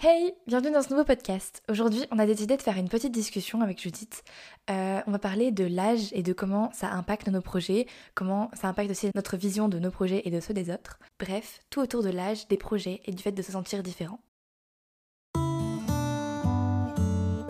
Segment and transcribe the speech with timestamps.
[0.00, 1.60] Hey, bienvenue dans ce nouveau podcast.
[1.68, 4.22] Aujourd'hui, on a décidé de faire une petite discussion avec Judith.
[4.70, 8.68] Euh, on va parler de l'âge et de comment ça impacte nos projets, comment ça
[8.68, 11.00] impacte aussi notre vision de nos projets et de ceux des autres.
[11.18, 14.20] Bref, tout autour de l'âge, des projets et du fait de se sentir différent.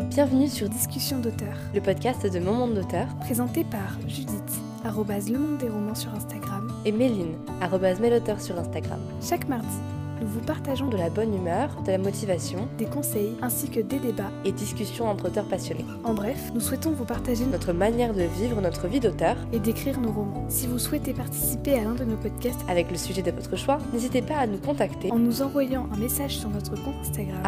[0.09, 5.39] Bienvenue sur Discussion d'auteur, le podcast de Mon Monde d'auteur, présenté par Judith, arrobase le
[5.39, 8.01] monde des romans sur Instagram, et Méline, arrobase
[8.41, 9.01] sur Instagram.
[9.21, 9.77] Chaque mardi,
[10.21, 13.99] nous vous partageons de la bonne humeur, de la motivation, des conseils ainsi que des
[13.99, 15.85] débats et discussions entre auteurs passionnés.
[16.05, 20.01] En bref, nous souhaitons vous partager notre manière de vivre notre vie d'auteur et d'écrire
[20.01, 20.47] nos romans.
[20.49, 23.79] Si vous souhaitez participer à l'un de nos podcasts avec le sujet de votre choix,
[23.93, 27.43] n'hésitez pas à nous contacter en nous envoyant un message sur notre compte Instagram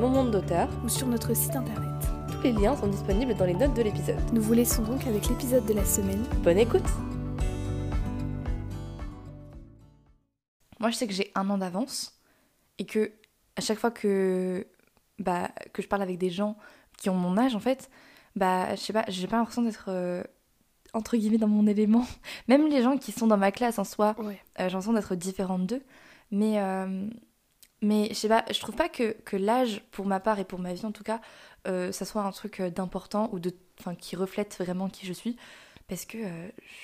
[0.00, 1.88] mon monde d'auteur ou sur notre site internet.
[2.30, 4.20] Tous les liens sont disponibles dans les notes de l'épisode.
[4.32, 6.24] Nous vous laissons donc avec l'épisode de la semaine.
[6.42, 6.82] Bonne écoute
[10.80, 12.21] Moi, je sais que j'ai un an d'avance
[12.78, 13.12] et que
[13.56, 14.66] à chaque fois que
[15.18, 16.56] bah que je parle avec des gens
[16.98, 17.90] qui ont mon âge en fait
[18.36, 20.22] bah je sais pas j'ai pas l'impression d'être euh,
[20.94, 22.06] entre guillemets dans mon élément.
[22.48, 25.66] Même les gens qui sont dans ma classe en soi euh, j'ai l'impression d'être différente
[25.66, 25.82] d'eux.
[26.30, 27.08] Mais euh,
[27.82, 30.58] mais je sais pas je trouve pas que, que l'âge pour ma part et pour
[30.58, 31.20] ma vie en tout cas
[31.64, 35.36] ça soit un truc d'important ou de enfin qui reflète vraiment qui je suis.
[35.88, 36.18] Parce que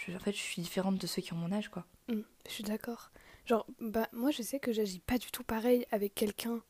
[0.06, 1.86] je, en fait je suis différente de ceux qui ont mon âge quoi.
[2.08, 3.10] Mmh, je suis d'accord
[3.48, 6.60] Genre, bah, moi, je sais que j'agis pas du tout pareil avec quelqu'un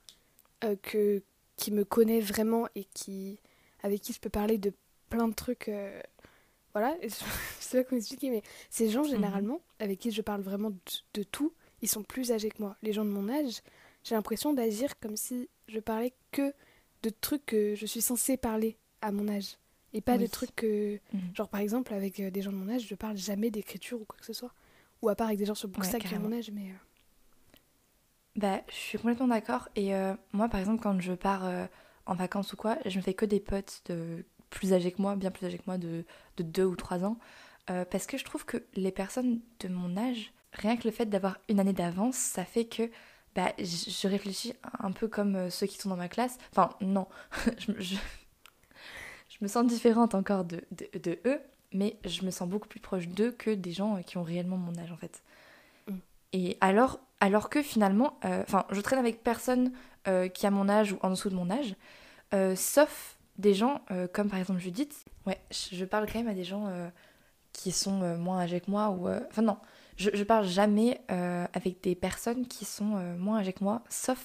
[0.63, 1.23] euh, que,
[1.57, 3.41] qui me connaît vraiment et qui,
[3.83, 4.73] avec qui je peux parler de
[5.11, 5.69] plein de trucs.
[5.69, 6.01] Euh,
[6.73, 7.09] voilà, je
[7.59, 9.11] sais pas comment expliquer, mais ces gens, mhm.
[9.11, 10.71] généralement, avec qui je parle vraiment
[11.15, 12.77] de, tout, ils sont plus âgés que moi.
[12.83, 13.61] Les gens de mon âge,
[14.05, 16.55] j'ai l'impression d'agir comme si je parlais que
[17.03, 19.59] de trucs que je suis censée parler à mon âge.
[19.95, 21.01] Et pas de trucs que.
[21.13, 21.35] Mhm.
[21.35, 24.05] Genre, par exemple, avec euh, des gens de mon âge, je parle jamais d'écriture ou
[24.05, 24.53] quoi que ce soit.
[25.03, 26.71] Ou à part avec des gens sur Bookstack ouais, qui mon âge, mais.
[26.71, 26.75] Euh.
[28.37, 29.69] Bah, je suis complètement d'accord.
[29.77, 31.67] Et euh, moi, par exemple, quand je pars euh,
[32.07, 35.17] en vacances ou quoi, je me fais que des potes de plus âgés que moi,
[35.17, 36.05] bien plus âgés que moi, de,
[36.37, 37.19] de 2 ou 3 ans.
[37.67, 41.39] parce que je trouve que les personnes de mon âge, rien que le fait d'avoir
[41.49, 42.91] une année d'avance, ça fait que
[43.35, 46.39] bah, je réfléchis un peu comme ceux qui sont dans ma classe.
[46.53, 47.09] Enfin, non,
[47.59, 47.97] je, je,
[49.29, 51.41] je, me sens différente encore de, de, de eux,
[51.73, 54.77] mais je me sens beaucoup plus proche d'eux que des gens qui ont réellement mon
[54.79, 55.23] âge en fait.
[55.87, 55.97] Mm.
[56.33, 59.73] Et alors, alors que finalement, euh, enfin, je traîne avec personne
[60.07, 61.75] euh, qui a mon âge ou en dessous de mon âge,
[62.35, 63.81] euh, sauf des gens
[64.13, 65.05] comme par exemple Judith.
[65.25, 66.67] Ouais, je parle quand même à des gens
[67.53, 69.59] qui sont moins âgés que moi ou, enfin non,
[69.97, 74.19] je, je parle jamais avec des personnes qui sont moins âgées que moi, sauf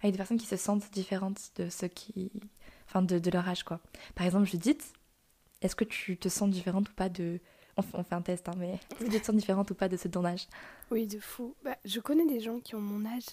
[0.00, 2.30] avec des personnes qui se sentent différentes de ceux qui,
[2.86, 3.80] enfin, de, de leur âge quoi.
[4.14, 4.92] Par exemple, Judith
[5.62, 7.40] est-ce que tu te sens différente ou pas de.
[7.76, 9.96] On, fait un test, hein, mais est-ce que tu te sens différente ou pas de
[9.98, 10.48] ce ton âge
[10.90, 11.54] Oui, de fou.
[11.62, 13.26] Bah, je connais des gens qui ont mon âge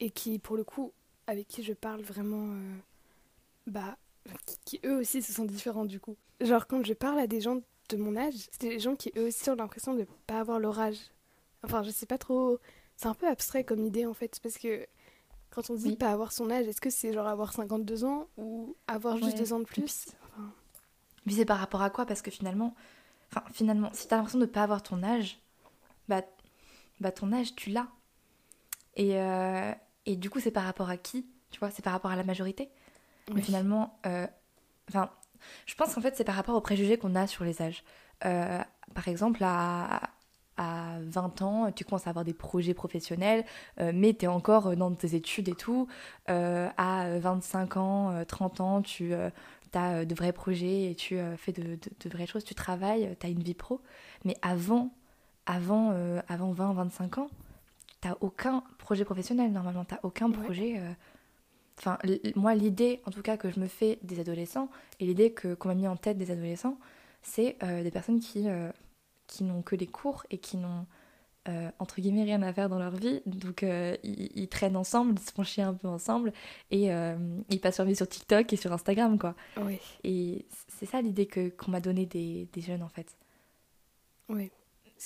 [0.00, 0.92] et qui, pour le coup,
[1.26, 2.46] avec qui je parle vraiment.
[2.48, 2.76] Euh,
[3.66, 3.96] bah.
[4.64, 6.16] Qui, eux aussi se sentent différents du coup.
[6.40, 9.26] Genre, quand je parle à des gens de mon âge, c'est des gens qui eux
[9.26, 10.96] aussi ont l'impression de pas avoir leur âge.
[11.62, 12.58] Enfin, je sais pas trop.
[12.96, 14.86] C'est un peu abstrait comme idée en fait, parce que
[15.50, 18.74] quand on dit pas avoir son âge, est-ce que c'est genre avoir 52 ans ou
[18.86, 20.08] avoir juste deux ans de plus?
[21.32, 22.06] C'est par rapport à quoi?
[22.06, 22.74] Parce que finalement,
[23.30, 25.38] enfin, finalement, si t'as l'impression de ne pas avoir ton âge,
[26.08, 26.22] bah,
[27.00, 27.88] bah ton âge, tu l'as.
[28.96, 29.72] Et, euh,
[30.06, 31.26] et du coup, c'est par rapport à qui?
[31.50, 32.70] Tu vois, c'est par rapport à la majorité.
[33.32, 34.26] Mais finalement, euh,
[34.88, 35.10] enfin,
[35.66, 37.82] je pense qu'en fait, c'est par rapport aux préjugés qu'on a sur les âges.
[38.26, 38.60] Euh,
[38.94, 40.10] par exemple, à,
[40.58, 43.44] à 20 ans, tu commences à avoir des projets professionnels,
[43.78, 45.88] mais tu es encore dans tes études et tout.
[46.26, 49.14] à 25 ans, 30 ans, tu,
[49.74, 52.54] tu as euh, de vrais projets et tu euh, fais de, de, vraies choses, tu
[52.54, 53.80] travailles, tu as une vie pro.
[54.24, 54.90] Mais avant,
[55.46, 57.30] avant, euh, avant 20, 25 ans,
[58.00, 60.80] tu aucun projet professionnel normalement, tu aucun projet.
[61.78, 61.98] Enfin,
[62.36, 64.68] moi, l'idée, en tout cas, que je me fais des adolescents,
[65.00, 66.78] et l'idée qu'on m'a mis en tête des adolescents,
[67.22, 68.46] c'est des personnes qui,
[69.26, 70.86] qui n'ont que des cours et qui n'ont
[71.46, 73.20] euh, entre guillemets rien à faire dans leur vie.
[73.26, 76.32] Donc euh, ils, traînent ensemble, ils se font chier un peu ensemble
[76.70, 77.16] et euh,
[77.50, 79.34] ils passent leur vie sur TikTok et sur Instagram quoi.
[79.60, 79.78] Oui.
[80.04, 83.14] Et c'est ça l'idée que qu'on m'a donnée des, des, jeunes en fait.
[84.30, 84.50] Oui.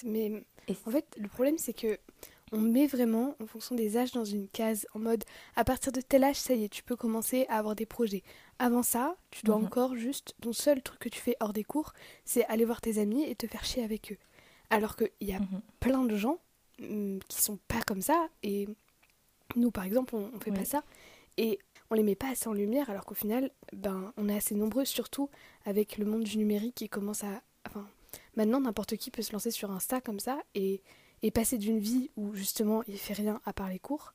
[0.04, 0.44] Mais
[0.86, 1.98] en fait le problème c'est que
[2.52, 5.24] on met vraiment en fonction des âges dans une case en mode
[5.56, 8.22] à partir de tel âge ça y est tu peux commencer à avoir des projets.
[8.60, 9.64] Avant ça tu dois mhm.
[9.64, 11.94] encore juste ton seul truc que tu fais hors des cours
[12.24, 14.18] c'est aller voir tes amis et te faire chier avec eux.
[14.70, 15.60] Alors qu'il y a mhm.
[15.80, 16.38] plein de gens
[16.80, 18.28] mm, qui sont pas comme ça.
[18.42, 18.68] Et
[19.56, 20.82] nous, par exemple, on, ne fait pas ça.
[21.36, 21.58] Et
[21.90, 24.84] on les met pas assez en lumière, alors qu'au final, ben, on est assez nombreux,
[24.84, 25.30] surtout
[25.64, 27.42] avec le monde du numérique qui commence à.
[27.66, 27.86] Enfin,
[28.36, 30.82] maintenant, n'importe qui peut se lancer sur Insta comme ça et,
[31.22, 34.12] et passer d'une vie où justement il fait rien à part les cours,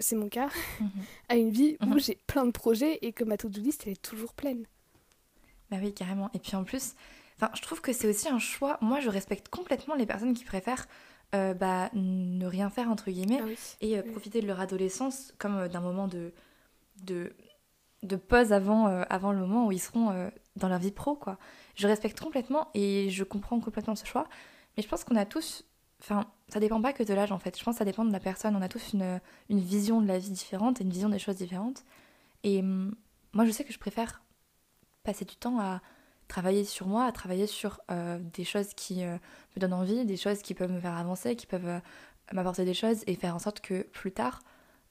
[0.00, 0.48] c'est mon cas,
[0.80, 0.90] Mhm.
[1.28, 2.00] à une vie où Mhm.
[2.00, 4.66] j'ai plein de projets et que ma to-do list elle est toujours pleine.
[5.70, 6.30] Bah oui, carrément.
[6.34, 6.94] Et puis en plus,
[7.40, 8.78] enfin, je trouve que c'est aussi un choix.
[8.80, 10.86] Moi, je respecte complètement les personnes qui préfèrent
[11.34, 13.58] euh, bah, ne rien faire, entre guillemets, Ah oui.
[13.80, 14.12] et euh, oui.
[14.12, 16.32] profiter de leur adolescence comme euh, d'un moment de,
[17.02, 17.32] de,
[18.02, 21.38] de pause avant, avant le moment où ils seront dans leur vie pro, quoi.
[21.74, 24.26] Je respecte complètement et je comprends complètement ce choix.
[24.76, 25.64] Mais je pense qu'on a tous...
[26.00, 27.58] Enfin, ça dépend pas que de l'âge, en fait.
[27.58, 28.54] Je pense que ça dépend de la personne.
[28.54, 31.36] On a tous une, une vision de la vie différente et une vision des choses
[31.36, 31.84] différentes.
[32.44, 32.94] Et hum,
[33.32, 34.22] moi, je sais que je préfère
[35.02, 35.80] passer du temps à
[36.28, 39.16] travailler sur moi, à travailler sur euh, des choses qui euh,
[39.56, 41.80] me donnent envie, des choses qui peuvent me faire avancer, qui peuvent euh,
[42.32, 44.42] m'apporter des choses et faire en sorte que plus tard,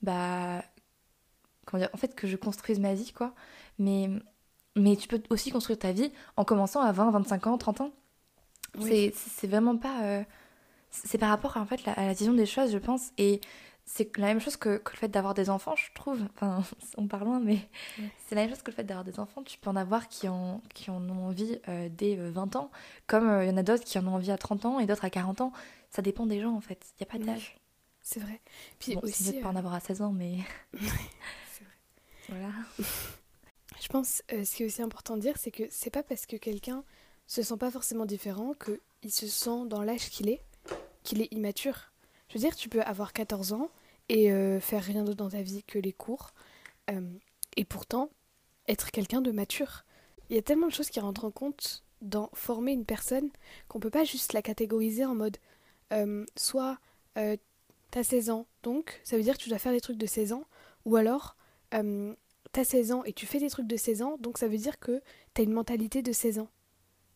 [0.02, 0.64] bah,
[1.66, 3.34] comment dire, en fait, que je construise ma vie, quoi.
[3.80, 4.10] Mais,
[4.76, 7.92] mais tu peux aussi construire ta vie en commençant à 20, 25 ans, 30 ans.
[8.80, 9.12] Oui.
[9.16, 10.24] C'est- vraiment pas.
[10.92, 13.12] c'est par rapport à, en fait, la- à la vision des choses, je pense.
[13.18, 13.42] Et
[13.90, 16.22] c'est la même chose que, que le fait d'avoir des enfants, je trouve.
[16.36, 16.62] Enfin,
[16.98, 17.58] on parle loin, mais
[17.98, 18.12] Ouais.
[18.28, 19.42] c'est la même chose que le fait d'avoir des enfants.
[19.44, 22.70] Tu peux en avoir qui en, qui en ont envie euh, dès euh, 20 ans,
[23.08, 24.86] comme euh, il y en a d'autres qui en ont envie à 30 ans et
[24.86, 25.54] d'autres à 40 ans.
[25.90, 26.86] Ça dépend des gens, en fait.
[27.00, 27.58] Il n'y a pas d'âge.
[28.02, 28.42] C'est vrai.
[28.80, 30.38] Puis Bon, aussi, de pas en euh, avoir à 16 ans, mais
[30.74, 31.74] c'est vrai.
[32.30, 32.50] voilà.
[33.82, 36.26] Je pense euh, ce qui est aussi important de dire, c'est que c'est pas parce
[36.26, 36.84] que quelqu'un
[37.28, 40.42] se sent pas forcément différent qu'il se sent dans l'âge qu'il est,
[41.04, 41.92] qu'il est immature.
[42.38, 43.70] Dire, tu peux avoir 14 ans
[44.10, 46.34] et euh, faire rien d'autre dans ta vie que les cours,
[46.92, 47.02] euh,
[47.56, 48.10] et pourtant
[48.68, 49.86] être quelqu'un de mature.
[50.30, 53.30] Il y a tellement de choses qui rentrent en compte dans former une personne
[53.68, 55.38] qu'on peut pas juste la catégoriser en mode
[55.94, 56.78] euh, soit
[57.90, 60.34] t'as 16 ans, donc ça veut dire que tu dois faire des trucs de 16
[60.34, 60.46] ans,
[60.86, 61.36] ou alors
[61.72, 64.78] t'as 16 ans et tu fais des trucs de 16 ans, donc ça veut dire
[64.80, 65.02] que
[65.34, 66.50] t'as une mentalité de 16 ans.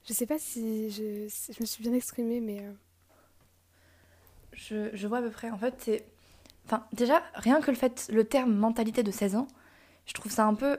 [0.08, 2.66] Je sais pas si je, je me suis bien exprimée, mais
[4.54, 5.50] Je, je vois à peu près.
[5.50, 6.06] En fait, c'est.
[6.66, 9.48] Enfin, déjà, rien que le fait, le terme mentalité de 16 ans,
[10.06, 10.78] je trouve ça un peu.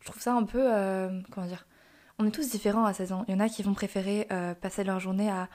[0.00, 0.60] Je trouve ça un peu.
[0.62, 1.66] euh, comment dire
[2.18, 3.24] On est tous différents à 16 ans.
[3.28, 5.48] Il y en a qui vont préférer euh, passer leur journée à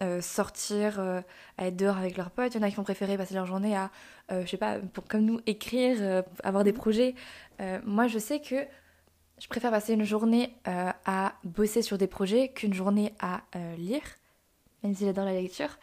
[0.00, 2.54] euh, sortir, à être dehors avec leurs potes.
[2.54, 3.90] Il y en a qui vont préférer passer leur journée à,
[4.30, 7.14] je sais pas, pour, comme nous, écrire, avoir des projets.
[7.60, 8.56] Euh, moi, je sais que
[9.38, 13.42] je préfère passer une journée à bosser sur des projets qu'une journée à
[13.76, 14.02] lire,
[14.82, 15.78] même si j'adore la lecture.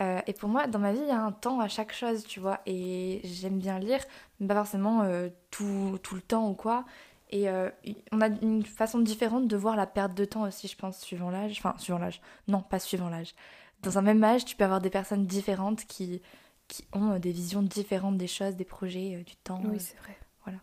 [0.00, 2.24] Euh, et pour moi, dans ma vie, il y a un temps à chaque chose,
[2.24, 2.60] tu vois.
[2.66, 4.00] Et j'aime bien lire,
[4.38, 6.84] mais pas forcément euh, tout, tout le temps ou quoi.
[7.30, 7.70] Et euh,
[8.10, 11.30] on a une façon différente de voir la perte de temps aussi, je pense, suivant
[11.30, 11.56] l'âge.
[11.58, 12.20] Enfin, suivant l'âge.
[12.48, 13.34] Non, pas suivant l'âge.
[13.82, 16.22] Dans un même âge, tu peux avoir des personnes différentes qui,
[16.66, 19.60] qui ont des visions différentes des choses, des projets, du temps.
[19.64, 20.16] oui, c'est vrai.
[20.44, 20.58] voilà.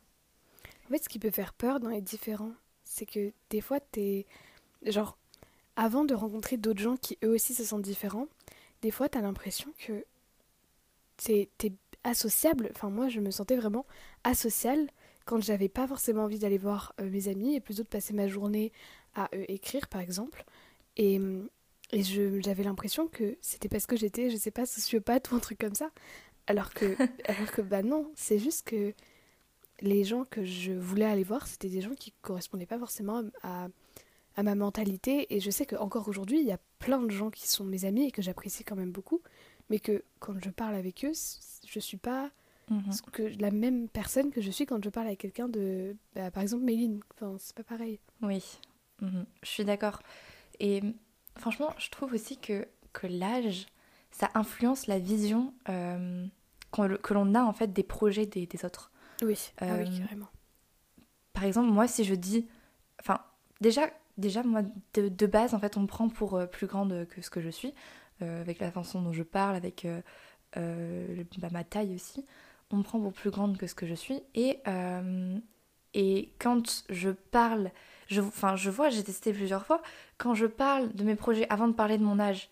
[0.88, 4.26] En fait, ce qui peut faire peur dans les différents, c'est que des fois, t'es.
[4.86, 5.18] Genre,
[5.76, 8.28] avant de rencontrer d'autres gens qui eux aussi se sentent différents,
[8.82, 10.06] des fois, t'as l'impression que
[11.18, 11.50] t'es
[12.04, 12.70] associable.
[12.76, 13.86] Enfin, moi, je me sentais vraiment
[14.24, 14.90] asociale
[15.26, 18.28] quand j'avais pas forcément envie d'aller voir euh, mes amis et plutôt de passer ma
[18.28, 18.72] journée
[19.16, 20.46] à euh, écrire, par exemple.
[20.96, 21.50] Et, hum,
[21.92, 25.60] et j'avais l'impression que c'était parce que j'étais, je sais pas, sociopathe ou un truc
[25.60, 25.90] comme ça.
[26.48, 26.86] Alors que,
[27.26, 28.94] alors que bah non, c'est juste que
[29.82, 33.68] les gens que je voulais aller voir, c'était des gens qui correspondaient pas forcément à,
[34.36, 35.34] à ma mentalité.
[35.36, 38.06] Et je sais qu'encore aujourd'hui, il y a plein de gens qui sont mes amis
[38.08, 39.22] et que j'apprécie quand même beaucoup,
[39.70, 41.12] mais que quand je parle avec eux,
[41.68, 42.32] je suis pas
[42.70, 42.92] Mhm.
[42.92, 46.32] ce que, la même personne que je suis quand je parle avec quelqu'un de, bah,
[46.32, 47.00] par exemple, Méline.
[47.16, 47.98] Enfin, c'est pas pareil.
[48.22, 48.44] Oui,
[49.02, 49.26] Mhm.
[49.42, 50.02] je suis d'accord.
[50.60, 50.82] Et
[51.38, 53.68] franchement, je trouve aussi que, que l'âge,
[54.12, 56.26] ça influence la vision euh,
[56.72, 58.92] que l'on a en fait des projets des, des autres.
[59.22, 60.28] Oui, ah oui, Euh, carrément.
[61.34, 62.48] Par exemple, moi, si je dis...
[63.00, 63.20] Enfin,
[63.62, 64.62] déjà, déjà moi,
[64.94, 67.50] de, base, en fait, on me prend pour euh, plus grande que ce que je
[67.50, 67.74] suis,
[68.22, 72.26] euh, avec la façon dont je parle, avec euh, bah, ma taille aussi.
[72.72, 74.22] On me prend pour plus grande que ce que je suis.
[74.36, 74.60] Et,
[75.94, 77.72] et quand je parle...
[78.08, 79.82] Je, enfin, je vois, j'ai testé plusieurs fois,
[80.18, 82.50] quand je parle de mes projets avant de parler de mon âge,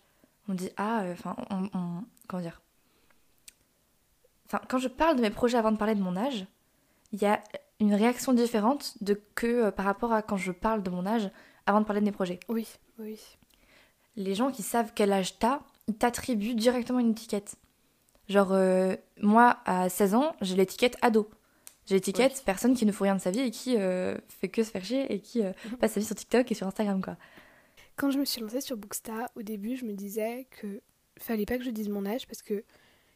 [0.48, 2.60] on dit, ah, enfin, on, comment dire?
[4.46, 6.46] Enfin, quand je parle de mes projets avant de parler de mon âge,
[7.12, 7.42] il y a
[7.80, 11.30] une réaction différente de que par rapport à quand je parle de mon âge
[11.66, 12.40] avant de parler de mes projets.
[12.48, 12.66] Oui,
[12.98, 13.20] oui.
[14.16, 17.56] Les gens qui savent quel âge t'as, ils t'attribuent directement une étiquette.
[18.28, 21.28] Genre, euh, moi, à 16 ans, j'ai l'étiquette ado.
[21.86, 22.42] J'ai l'étiquette Oui.
[22.44, 24.84] personne qui ne fout rien de sa vie et qui euh, fait que se faire
[24.84, 27.16] chier et qui euh, passe sa vie sur TikTok et sur Instagram, quoi.
[27.96, 30.80] Quand je me suis lancée sur Booksta, au début, je me disais que
[31.18, 32.64] fallait pas que je dise mon âge parce que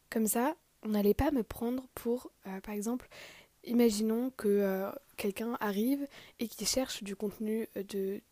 [0.08, 0.54] comme ça,
[0.84, 3.08] on n'allait pas me prendre pour, euh, par exemple,
[3.64, 6.06] imaginons que quelqu'un arrive
[6.38, 8.22] et qui cherche du contenu de,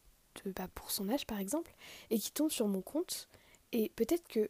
[0.44, 1.74] de bah, pour son âge, par exemple,
[2.10, 3.28] et qui tombe sur mon compte
[3.72, 4.48] et peut-être que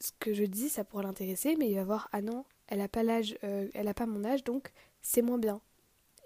[0.00, 2.88] ce que je dis, ça pourrait l'intéresser, mais il va voir ah non, elle a
[2.88, 5.60] pas l'âge, euh, elle a pas mon âge, donc c'est moins bien.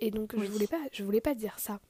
[0.01, 1.81] Et donc je voulais pas, je voulais pas dire ça.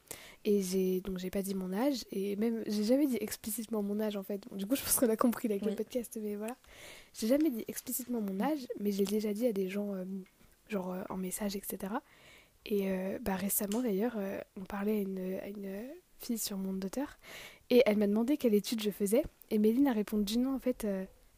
[0.45, 3.99] Et j'ai donc j'ai pas dit mon âge et même j'ai jamais dit explicitement mon
[3.99, 4.47] âge en fait.
[4.53, 6.57] du coup je pense qu'on a compris avec le podcast, mais voilà.
[7.15, 10.05] J'ai jamais dit explicitement mon âge, mais j'ai déjà dit à des gens euh,
[10.69, 11.95] genre euh, en message etc.
[12.65, 12.89] Et
[13.21, 14.17] bah récemment d'ailleurs
[14.57, 17.18] on parlait à une, à une fille sur mon d'auteur
[17.70, 20.87] et elle m'a demandé quelle étude je faisais et Méline a répondu non en fait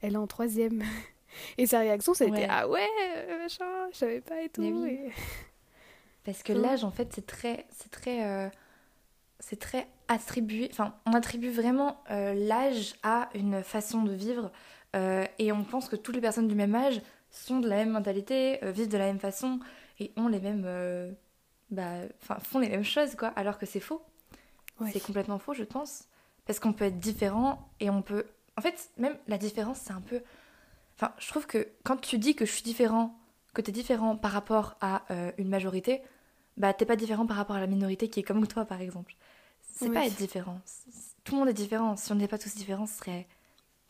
[0.01, 0.83] elle est en troisième.
[1.59, 2.87] Et sa réaction, ça a été Ah ouais,
[3.29, 4.63] euh, machin, je savais pas et tout.
[6.25, 7.67] Parce que l'âge, en fait, c'est très.
[7.71, 8.27] C'est très.
[8.27, 8.49] Euh,
[9.41, 10.69] c'est très attribué.
[10.73, 14.51] Enfin, on attribue vraiment euh, l'âge à une façon de vivre.
[14.95, 18.59] et on pense que toutes les personnes du même âge sont de la même mentalité,
[18.63, 19.61] vivent de la même façon
[20.01, 20.67] et ont les mêmes.
[21.71, 23.29] bah, enfin, font les mêmes choses, quoi.
[23.29, 24.03] Alors que c'est faux.
[24.93, 26.05] C'est complètement faux, je pense.
[26.47, 28.25] Parce qu'on peut être différent et on peut.
[28.57, 30.23] En fait, même la différence, c'est un peu
[30.99, 33.17] Enfin, je trouve que quand tu dis que je suis différent,
[33.55, 36.03] que tu es différent par rapport à euh, une majorité,
[36.57, 39.15] bah t'es pas différent par rapport à la minorité qui est comme toi, par exemple.
[39.75, 40.61] C'est pas être différent.
[41.23, 41.97] Tout le monde est différent.
[41.97, 43.29] Si on n'était pas tous différents, ce serait.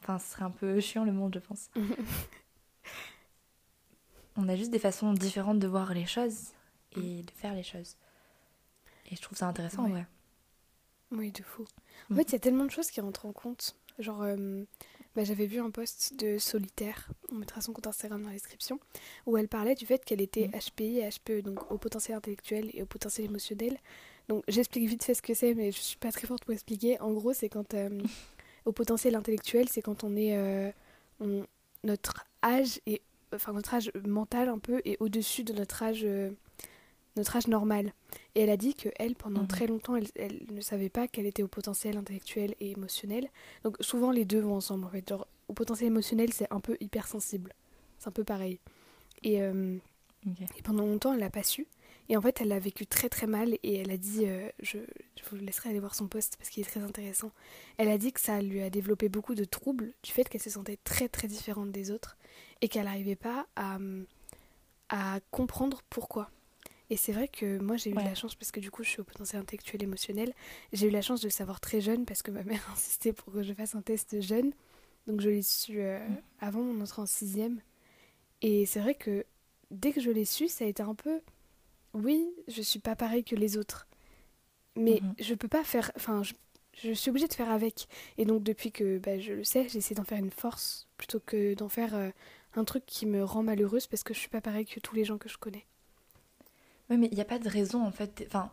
[0.03, 1.71] Enfin, ce serait un peu chiant le monde, je pense.
[4.37, 6.49] on a juste des façons différentes de voir les choses
[6.95, 7.97] et de faire les choses.
[9.11, 10.05] Et je trouve ça intéressant, ouais.
[11.13, 11.65] Oui, de fou.
[12.11, 12.17] En mm.
[12.17, 13.77] fait, il y a tellement de choses qui rentrent en compte.
[13.99, 14.63] Genre, euh,
[15.17, 18.79] bah, j'avais vu un post de Solitaire, on mettra son compte Instagram dans la description,
[19.27, 22.83] où elle parlait du fait qu'elle était HPI et HPE, donc au potentiel intellectuel et
[22.83, 23.79] au potentiel émotionnel.
[24.29, 27.01] Donc j'explique vite fait ce que c'est, mais je suis pas très forte pour expliquer.
[27.01, 28.01] En gros, c'est quand euh,
[28.65, 30.71] au potentiel intellectuel, c'est quand on est euh,
[31.83, 33.03] notre âge et
[33.35, 36.07] enfin notre âge mental un peu est au-dessus de notre âge
[37.17, 37.93] notre âge normal.
[38.35, 39.49] Et elle a dit que elle, pendant mhm.
[39.49, 43.29] très longtemps, elle, ne savait pas qu'elle était au potentiel intellectuel et émotionnel.
[43.65, 45.09] Donc souvent les deux vont ensemble en fait.
[45.09, 47.53] Genre au potentiel émotionnel, c'est un peu hypersensible.
[47.99, 48.61] C'est un peu pareil.
[49.23, 49.77] Et, euh,
[50.57, 51.67] et pendant longtemps, elle l'a pas su.
[52.11, 54.79] Et en fait, elle l'a vécu très très mal et elle a dit, euh, je,
[55.17, 57.33] je, vous laisserai aller voir son post parce qu'il est très intéressant.
[57.77, 60.49] Elle a dit que ça lui a développé beaucoup de troubles du fait qu'elle se
[60.49, 62.17] sentait très très différente des autres
[62.63, 63.79] et qu'elle n'arrivait pas à,
[64.89, 66.31] à comprendre pourquoi.
[66.91, 69.01] Et c'est vrai que moi j'ai eu la chance, parce que du coup je suis
[69.01, 70.33] au potentiel intellectuel émotionnel,
[70.73, 73.33] j'ai eu la chance de le savoir très jeune parce que ma mère insistait pour
[73.33, 74.53] que je fasse un test jeune.
[75.07, 76.17] Donc je l'ai su euh, mm.
[76.41, 77.61] avant mon entrée en sixième.
[78.43, 79.25] Et c'est vrai que
[79.71, 81.21] dès que je l'ai su, ça a été un peu...
[81.95, 83.87] Oui, je suis pas pareil que les autres.
[84.77, 85.25] Mais mm-hmm.
[85.25, 85.91] je peux pas faire...
[85.97, 86.23] Enfin,
[86.75, 87.89] je, suis obligée de faire avec.
[88.19, 91.55] Et donc depuis que bah, je le sais, j'essaie d'en faire une force plutôt que
[91.55, 92.11] d'en faire euh,
[92.55, 95.05] un truc qui me rend malheureuse parce que je suis pas pareil que tous les
[95.05, 95.67] gens que je connais.
[96.91, 98.25] Oui, mais il n'y a pas de raison en fait.
[98.27, 98.51] Enfin,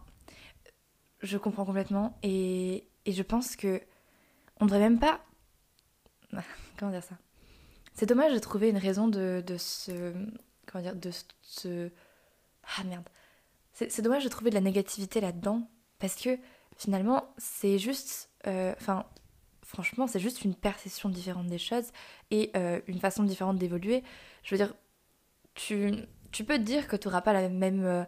[1.21, 3.81] je comprends complètement et, et je pense que
[4.59, 5.21] on devrait même pas.
[6.77, 7.17] Comment dire ça?
[7.93, 10.13] C'est dommage de trouver une raison de, de se.
[10.65, 11.11] Comment dire De
[11.41, 11.89] se.
[12.77, 13.07] Ah merde.
[13.73, 16.37] C'est dommage de trouver de la négativité là-dedans parce que
[16.77, 18.29] finalement, c'est juste.
[18.47, 19.05] Euh, enfin,
[19.63, 21.91] franchement, c'est juste une perception différente des choses
[22.31, 24.03] et euh, une façon différente d'évoluer.
[24.43, 24.73] Je veux dire,
[25.55, 25.93] tu,
[26.31, 27.83] tu peux te dire que tu n'auras pas la même.
[27.83, 28.03] Euh,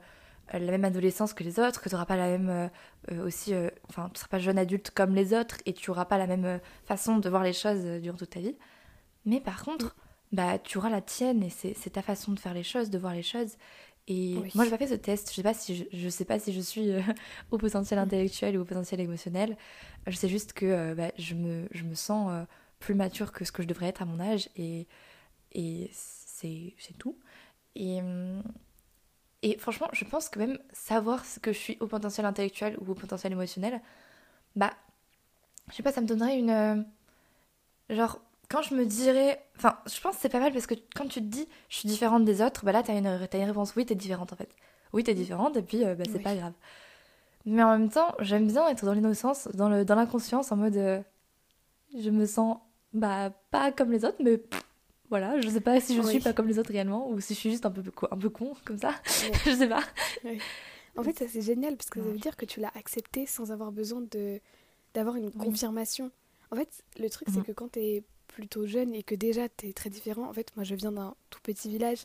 [0.53, 2.67] la même adolescence que les autres, que tu n'auras pas la même euh,
[3.11, 3.53] euh, aussi,
[3.89, 6.59] enfin, tu seras pas jeune adulte comme les autres et tu n'auras pas la même
[6.85, 8.55] façon de voir les choses durant toute ta vie.
[9.25, 9.95] Mais par contre,
[10.31, 13.13] bah, tu auras la tienne et c'est ta façon de faire les choses, de voir
[13.13, 13.57] les choses.
[14.09, 15.29] Et moi, je n'ai pas fait ce test.
[15.31, 16.91] Je sais pas si je, sais pas si je suis
[17.51, 19.57] au potentiel intellectuel ou au potentiel émotionnel.
[20.05, 22.31] Je sais juste que bah, je, me, je me sens
[22.79, 24.87] plus mature que ce que je devrais être à mon âge et,
[25.51, 27.17] et c'est tout.
[27.75, 28.43] Et, hum,
[29.47, 32.91] et franchement, je pense que même savoir ce que je suis au potentiel intellectuel ou
[32.91, 33.81] au potentiel émotionnel,
[34.55, 34.73] bah,
[35.69, 36.49] je sais pas, ça me donnerait une.
[36.49, 36.75] Euh,
[37.89, 39.41] genre, quand je me dirais.
[39.55, 41.89] Enfin, je pense que c'est pas mal parce que quand tu te dis je suis
[41.89, 44.49] différente des autres, bah là, t'as une, as une réponse oui, t'es différente en fait.
[44.93, 46.53] Oui, t'es différente et puis euh, bah, c'est pas grave.
[47.45, 50.75] Mais en même temps, j'aime bien être dans l'innocence, dans l'inconscience, dans en mode.
[50.77, 51.01] Euh,
[51.97, 52.57] je me sens
[52.93, 54.41] bah pas comme les autres, mais
[55.09, 57.39] voilà, je sais pas si je suis pas comme les autres réellement ou si je
[57.39, 58.93] suis juste un peu, un peu con comme ça.
[59.45, 59.83] je sais pas.
[60.97, 63.51] En fait, ça c'est génial parce que ça veut dire que tu l'as accepté sans
[63.51, 64.39] avoir besoin de
[64.93, 66.11] d'avoir une confirmation.
[66.51, 67.45] En fait, le truc c'est mhm.
[67.45, 70.55] que quand tu es plutôt jeune et que déjà tu es très différent, en fait,
[70.55, 72.03] moi je viens d'un tout petit village.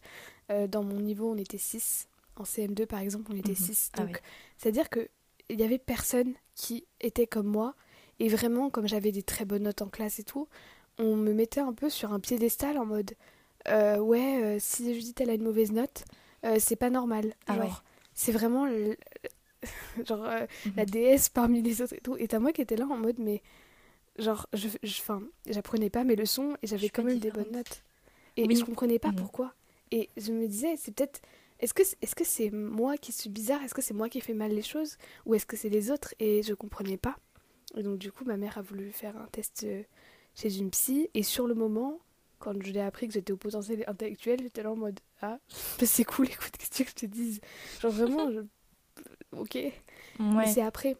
[0.50, 2.08] Euh, dans mon niveau, on était 6.
[2.36, 3.68] En CM2 par exemple, on était 6.
[3.68, 3.76] Mhm.
[3.92, 4.22] Ah Donc,
[4.58, 5.08] c'est-à-dire que
[5.48, 7.74] il y avait personne qui était comme moi.
[8.18, 10.48] Et vraiment, comme j'avais des très bonnes notes en classe et tout,
[10.98, 13.12] on me mettait un peu sur un piédestal en mode
[13.68, 16.04] euh, ouais, euh, si Judith elle a une mauvaise note,
[16.44, 17.34] euh, c'est pas normal.
[17.46, 17.84] Ah genre,
[18.14, 18.66] c'est vraiment
[20.06, 20.24] genre
[20.66, 20.72] mhm.
[20.76, 22.16] la déesse parmi les autres et tout.
[22.18, 23.42] Et t'as moi qui était là en mode mais
[24.18, 24.68] genre je,
[25.46, 27.82] j'apprenais pas mes leçons et j'avais quand même des bonnes notes.
[28.36, 29.16] Et je comprenais pas mhm.
[29.16, 29.54] pourquoi.
[29.90, 31.20] Et je me disais, c'est peut-être.
[31.60, 33.62] Est-ce que est-ce que c'est moi qui suis bizarre?
[33.62, 34.96] Est-ce que c'est moi qui fais mal les choses?
[35.26, 36.12] Ou est-ce que c'est les autres?
[36.18, 37.16] Et je comprenais pas.
[37.76, 39.82] Et donc, du coup, ma mère a voulu faire un test euh,
[40.34, 41.08] chez une psy.
[41.14, 42.00] Et sur le moment,
[42.38, 45.38] quand je l'ai appris que j'étais au potentiel intellectuel, j'étais là en mode Ah,
[45.82, 47.40] c'est cool, écoute, qu'est-ce que je te dise?
[47.80, 48.40] Genre vraiment, je...
[49.36, 49.54] ok.
[49.54, 50.46] Ouais.
[50.46, 50.96] C'est après.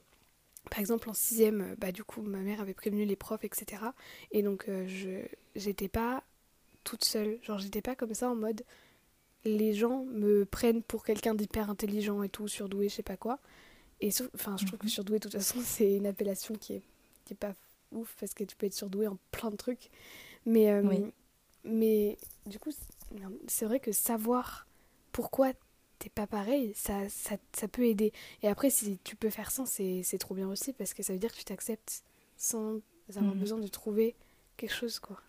[0.70, 3.82] Par exemple, en sixième, bah, du coup, ma mère avait prévenu les profs, etc.
[4.30, 6.22] Et donc, euh, je j'étais pas
[6.84, 7.38] toute seule.
[7.42, 8.62] Genre, j'étais pas comme ça en mode
[9.44, 13.38] les gens me prennent pour quelqu'un d'hyper intelligent et tout, surdoué, je sais pas quoi.
[14.00, 14.90] Et enfin, je trouve que mhm.
[14.90, 16.82] surdoué, de toute façon, c'est une appellation qui est,
[17.24, 17.54] qui est pas
[17.92, 19.90] ouf parce que tu peux être surdoué en plein de trucs.
[20.44, 20.82] Mais, euh,
[21.64, 22.70] mais du coup,
[23.46, 24.66] c'est vrai que savoir
[25.12, 25.52] pourquoi
[25.99, 28.12] t'es pas pareil, ça, ça, ça, peut aider.
[28.42, 31.18] Et après, si tu peux faire ça, c'est trop bien aussi parce que ça veut
[31.18, 32.02] dire que tu t'acceptes
[32.37, 32.80] sans
[33.16, 33.40] avoir mhm.
[33.40, 34.16] besoin de trouver
[34.56, 35.20] quelque chose, quoi.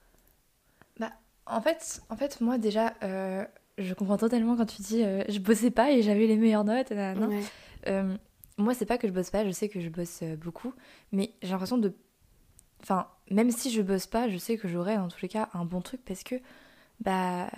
[1.00, 1.12] Bah,
[1.46, 3.46] en fait, en fait moi déjà, euh,
[3.78, 6.92] je comprends totalement quand tu dis euh, je bossais pas et j'avais les meilleures notes.
[6.92, 8.16] Euh,
[8.58, 10.74] moi, c'est pas que je bosse pas, je sais que je bosse beaucoup,
[11.12, 11.94] mais j'ai l'impression de.
[12.84, 15.66] Enfin, même si je bosse pas, je sais que j'aurai dans tous les cas un
[15.66, 16.36] bon truc parce que
[17.00, 17.50] bah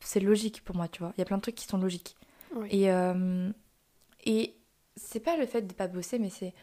[0.00, 1.12] c'est logique pour moi, tu vois.
[1.16, 2.16] Il y a plein de trucs qui sont logiques.
[2.70, 2.88] Et,
[4.24, 4.56] et
[4.96, 6.54] c'est pas le fait de pas bosser, mais c'est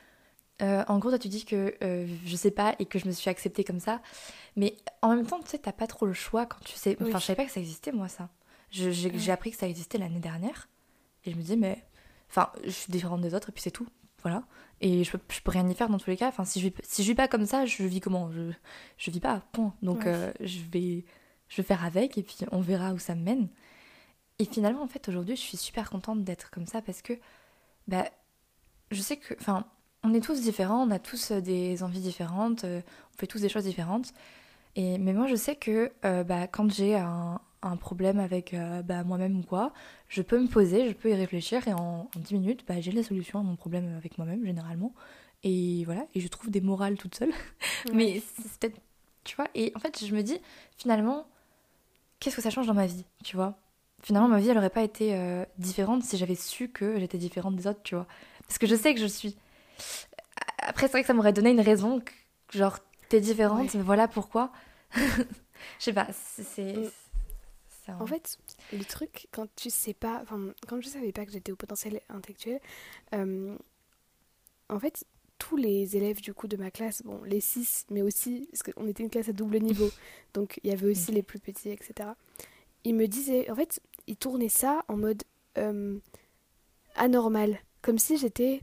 [0.61, 3.11] euh, en gros, toi, tu dis que euh, je sais pas et que je me
[3.11, 4.01] suis acceptée comme ça.
[4.55, 6.95] Mais en même temps, tu sais, t'as pas trop le choix quand tu sais.
[7.01, 8.29] Enfin, je savais pas que ça existait, moi, ça.
[8.69, 10.69] J'ai appris que ça existait l'année dernière.
[11.25, 11.83] Et je me dis, mais.
[12.29, 13.87] Enfin, je suis différente des autres et puis c'est tout.
[14.23, 14.43] Voilà.
[14.81, 16.27] Et je peux, je peux rien y faire dans tous les cas.
[16.27, 18.31] Enfin, si je vis, si je vis pas comme ça, je vis comment?
[18.31, 18.51] Je,
[18.97, 19.73] je vis pas, point.
[19.81, 21.05] Donc, euh, je, vais,
[21.49, 23.49] je vais faire avec et puis on verra où ça me mène.
[24.39, 27.13] Et finalement, en fait, aujourd'hui, je suis super contente d'être comme ça parce que.
[27.87, 28.05] Bah,
[28.91, 29.35] je sais que.
[29.39, 29.65] Enfin
[30.03, 32.81] on est tous différents, on a tous euh, des envies différentes, euh,
[33.13, 34.13] on fait tous des choses différentes.
[34.75, 37.39] Et, mais moi, je sais que euh, bah, quand j'ai un,
[37.77, 38.55] problème avec
[38.85, 39.73] bah, moi-même ou quoi,
[40.07, 43.03] je peux me poser, je peux y réfléchir et en, 10 minutes, bah, j'ai la
[43.03, 44.93] solution à mon problème avec moi-même, généralement.
[45.43, 47.31] Et voilà, et je trouve des morales toute seule.
[47.93, 48.79] mais c'est peut-être.
[49.23, 50.39] Tu vois, et en fait, je me dis,
[50.77, 51.25] finalement,
[52.19, 53.57] qu'est-ce que ça change dans ma vie, tu vois?
[54.01, 55.17] Finalement, ma vie, elle aurait pas été
[55.57, 58.07] différente si j'avais su que j'étais différente des autres, tu vois?
[58.47, 59.37] Parce que je sais que je suis
[60.67, 62.11] après, c'est vrai que ça m'aurait donné une raison, que,
[62.57, 64.51] genre, t'es différente, mais voilà pourquoi.
[65.79, 66.91] Je sais pas, c'est.
[67.87, 68.01] Mm.
[68.01, 68.37] En fait,
[68.71, 72.01] le truc, quand tu sais pas, enfin, quand je savais pas que j'étais au potentiel
[72.09, 72.59] intellectuel,
[73.13, 73.55] euh,
[74.69, 75.05] en fait,
[75.37, 78.87] tous les élèves du coup de ma classe, bon, les six, mais aussi, parce qu'on
[78.87, 79.89] était une classe à double niveau,
[80.33, 82.09] donc il y avait aussi les plus petits, etc.
[82.83, 85.23] Ils me disaient, en fait, ils tournaient ça en mode
[85.57, 85.97] euh,
[86.95, 88.61] anormal, comme si j'étais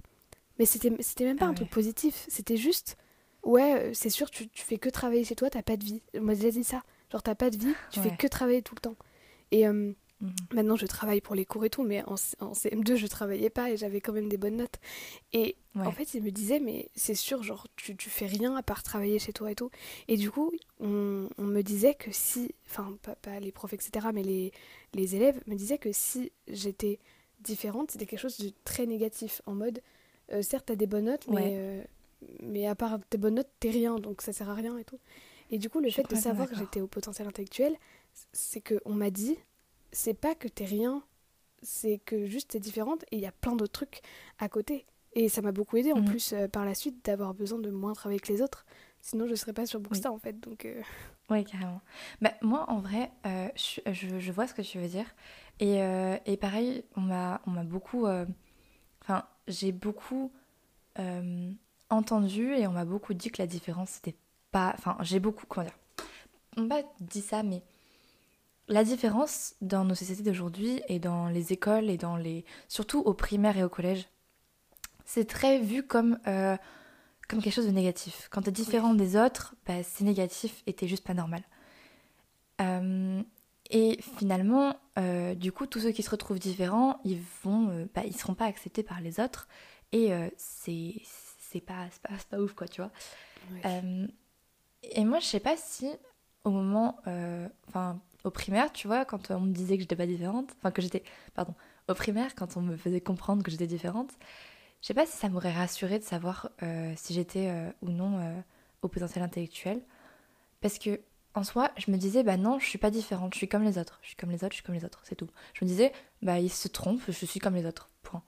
[0.60, 2.26] mais c'était, même pas ah un truc positif.
[2.28, 2.98] C'était juste,
[3.44, 6.02] ouais, euh, c'est sûr, tu, tu fais que travailler chez toi, t'as pas de vie.
[6.20, 6.82] Moi, j'ai dit ça.
[7.10, 8.96] Genre, t'as pas de vie, tu fais que travailler tout le temps.
[9.50, 10.34] Et euh, mhm.
[10.52, 13.70] maintenant, je travaille pour les cours et tout, mais en, en, CM2, je travaillais pas
[13.70, 14.76] et j'avais quand même des bonnes notes.
[15.32, 18.62] Et en fait, il me disait, mais c'est sûr, genre, tu, tu fais rien à
[18.62, 19.70] part travailler chez toi et tout.
[20.08, 24.08] Et du coup, on, on me disait que si, enfin, pas, pas, les profs, etc.,
[24.12, 24.52] mais les,
[24.94, 26.98] les élèves me disaient que si j'étais
[27.40, 29.80] différente, c'était quelque chose de très négatif, en mode
[30.32, 31.82] euh, certes, t'as des bonnes notes, mais, euh,
[32.40, 34.98] mais à part tes bonnes notes, t'es rien, donc ça sert à rien et tout.
[35.50, 37.74] Et du coup, le fait de savoir que j'étais au potentiel intellectuel,
[38.32, 39.36] c'est qu'on m'a dit,
[39.92, 41.02] c'est pas que t'es rien,
[41.62, 44.00] c'est que juste t'es différente et il y a plein d'autres trucs
[44.38, 44.86] à côté.
[45.12, 46.08] Et ça m'a beaucoup aidé en mhm.
[46.08, 48.64] plus euh, par la suite d'avoir besoin de moins travailler que les autres.
[49.00, 50.38] Sinon, je serais pas sur Bookstar en fait.
[50.40, 50.68] Donc,
[51.30, 51.80] Oui, carrément.
[52.20, 55.06] Bah, moi, en vrai, je, je, je, vois ce que tu veux dire.
[55.58, 55.80] Et,
[56.26, 58.06] et pareil, on m'a beaucoup.
[59.02, 60.32] Enfin, j'ai beaucoup
[60.98, 61.52] euh,
[61.88, 64.16] entendu et on m'a beaucoup dit que la différence c'était
[64.50, 64.74] pas.
[64.76, 65.46] Enfin, j'ai beaucoup.
[65.46, 65.78] Comment dire
[66.56, 67.62] On m'a dit ça, mais
[68.70, 72.44] la différence dans nos sociétés d'aujourd'hui et dans les écoles et dans les.
[72.68, 74.08] surtout au primaire et au collège,
[75.04, 76.18] c'est très vu comme.
[76.26, 76.56] Euh,
[77.28, 78.28] comme quelque chose de négatif.
[78.32, 81.44] Quand t'es différent des autres, bah, c'est négatif et t'es juste pas normal.
[82.60, 83.22] Euh,
[83.70, 88.16] et finalement, euh, du coup, tous ceux qui se retrouvent différents, ils vont, bah, ils
[88.16, 89.46] seront pas acceptés par les autres.
[89.92, 92.90] Et c'est c'est pas, pas, pas, ouf, quoi, tu vois.
[94.82, 95.88] et moi, je sais pas si
[96.42, 97.00] au moment,
[97.68, 100.82] enfin, au primaire, tu vois, quand on me disait que j'étais pas différente, enfin que
[100.82, 101.02] j'étais,
[101.34, 101.54] pardon,
[101.88, 104.12] au primaire, quand on me faisait comprendre que j'étais différente,
[104.80, 106.50] je sais pas si ça m'aurait rassuré de savoir
[106.96, 107.52] si j'étais
[107.82, 108.42] ou non
[108.82, 109.82] au potentiel intellectuel.
[110.60, 111.00] Parce que
[111.34, 113.78] en soi, je me disais, bah non, je suis pas différente, je suis comme les
[113.78, 115.28] autres, je suis comme les autres, je suis comme les autres, c'est tout.
[115.54, 118.22] Je me disais, bah il se trompe, je suis comme les autres, point.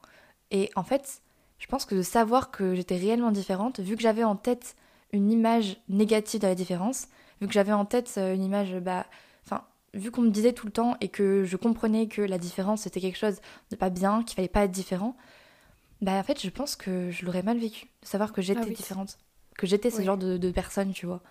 [0.50, 1.22] Et en fait,
[1.59, 4.76] je pense que de savoir que j'étais réellement différente, vu que j'avais en tête
[5.12, 7.09] une image négative de la différence,
[7.40, 9.07] vu que j'avais en tête euh, une image, bah,
[9.94, 13.00] vu qu'on me disait tout le temps et que je comprenais que la différence c'était
[13.00, 15.16] quelque chose de pas bien, qu'il fallait pas être différent,
[16.02, 18.64] bah en fait je pense que je l'aurais mal vécu, de savoir que j'étais Ah
[18.66, 18.76] oui.
[18.76, 19.18] différente,
[19.59, 21.22] que j'étais ce genre de, de personne, tu vois.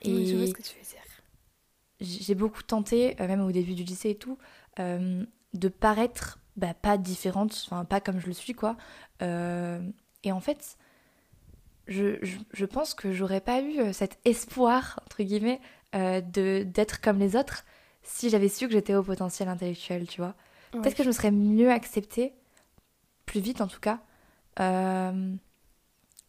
[0.00, 1.02] Et Oui, je vois ce que tu veux dire.
[2.00, 4.38] j'ai beaucoup tenté, euh, même au début du lycée et tout,
[4.78, 5.24] euh,
[5.54, 8.76] de paraître bah, pas différente, enfin pas comme je le suis quoi.
[9.22, 9.80] Euh,
[10.22, 10.76] et en fait,
[11.86, 15.60] je, je, je pense que j'aurais pas eu cet espoir, entre guillemets,
[15.94, 17.64] euh, de d'être comme les autres
[18.02, 20.34] si j'avais su que j'étais au potentiel intellectuel, tu vois.
[20.74, 20.80] Ouais.
[20.80, 22.34] Peut-être que je me serais mieux acceptée,
[23.24, 24.00] plus vite en tout cas.
[24.60, 25.34] Euh,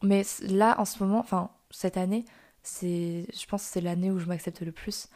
[0.03, 2.25] mais là, en ce moment, enfin, cette année,
[2.63, 5.07] c'est, je pense que c'est l'année où je m'accepte le plus.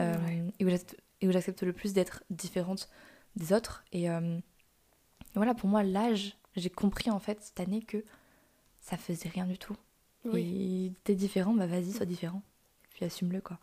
[0.00, 0.44] euh, Ouais.
[0.60, 2.88] et où j'accepte- le plus d'être différente
[3.36, 3.84] des autres.
[3.92, 4.38] Et, euh,
[5.34, 8.04] voilà, pour moi, l'âge, j'ai compris en fait cette année que
[8.80, 9.76] ça faisait rien du tout.
[10.24, 12.42] Oui, Et t'es différent, bah vas-y, sois différent.
[12.90, 13.58] Puis assume-le, quoi.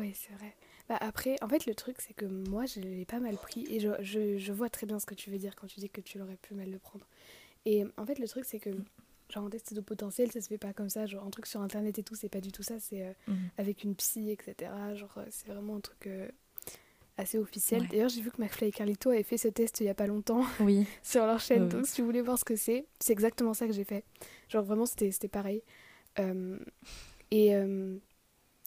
[0.00, 0.54] Oui c'est vrai.
[0.88, 3.64] Bah après, en fait, le truc, c'est que moi, je l'ai pas mal pris.
[3.70, 5.88] Et je, je, je vois très bien ce que tu veux dire quand tu dis
[5.88, 7.06] que tu l'aurais pu mal le prendre.
[7.64, 8.70] Et en fait, le truc, c'est que,
[9.28, 11.06] genre, un test de potentiel, ça se fait pas comme ça.
[11.06, 12.80] Genre, un truc sur Internet et tout, c'est pas du tout ça.
[12.80, 13.50] C'est euh, Mhm.
[13.58, 14.72] avec une psy, etc.
[14.96, 16.28] Genre, euh, c'est vraiment un truc euh,
[17.16, 17.82] assez officiel.
[17.82, 17.88] Ouais.
[17.92, 20.08] D'ailleurs, j'ai vu que McFly et Carlito avaient fait ce test il y a pas
[20.08, 21.64] longtemps Oui, sur leur chaîne.
[21.64, 24.04] Ouais, Donc, si vous voulez voir ce que c'est, c'est exactement ça que j'ai fait.
[24.48, 25.62] Genre, vraiment, c'était c'était pareil.
[26.18, 26.58] Euh,
[27.30, 27.96] et euh,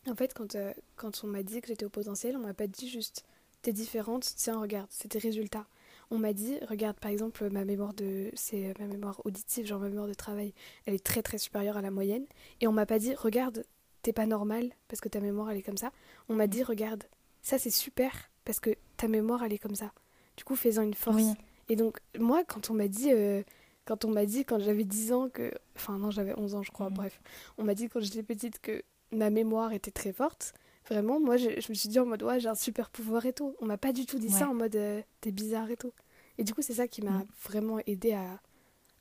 [0.07, 2.67] en fait, quand, euh, quand on m'a dit que j'étais au potentiel, on m'a pas
[2.67, 3.25] dit juste
[3.61, 5.65] t'es différente, tiens, regarde, c'est tes résultats.
[6.11, 8.29] On m'a dit, regarde, par exemple, ma mémoire de.
[8.33, 10.53] C'est euh, ma mémoire auditive, genre ma mémoire de travail,
[10.85, 12.25] elle est très très supérieure à la moyenne.
[12.59, 13.63] Et on m'a pas dit, regarde,
[14.01, 15.91] t'es pas normal parce que ta mémoire elle est comme ça.
[16.27, 17.05] On m'a dit, regarde,
[17.41, 18.11] ça c'est super
[18.43, 19.93] parce que ta mémoire elle est comme ça.
[20.35, 21.15] Du coup, fais-en une force.
[21.15, 21.31] oui.
[21.69, 23.41] Et donc, moi, quand on m'a dit, euh,
[23.85, 25.53] quand on m'a dit, quand j'avais 10 ans, que.
[25.77, 26.95] Enfin, non, j'avais 11 ans, je crois, Mhm.
[26.95, 27.21] bref.
[27.57, 28.83] On m'a dit quand j'étais petite que
[29.13, 30.53] ma mémoire était très forte.
[30.89, 33.33] Vraiment, moi, je, je me suis dit en mode, ouais, j'ai un super pouvoir et
[33.33, 33.55] tout.
[33.61, 35.93] On m'a pas du tout dit ça en mode, euh, t'es bizarre et tout.
[36.37, 37.25] Et du coup, c'est ça qui m'a Mhm.
[37.45, 38.41] vraiment aidé à,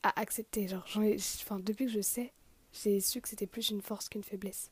[0.05, 0.69] à accepter.
[0.69, 2.33] Genre, enfin, depuis que je sais,
[2.73, 4.71] j'ai su que c'était plus une force qu'une faiblesse.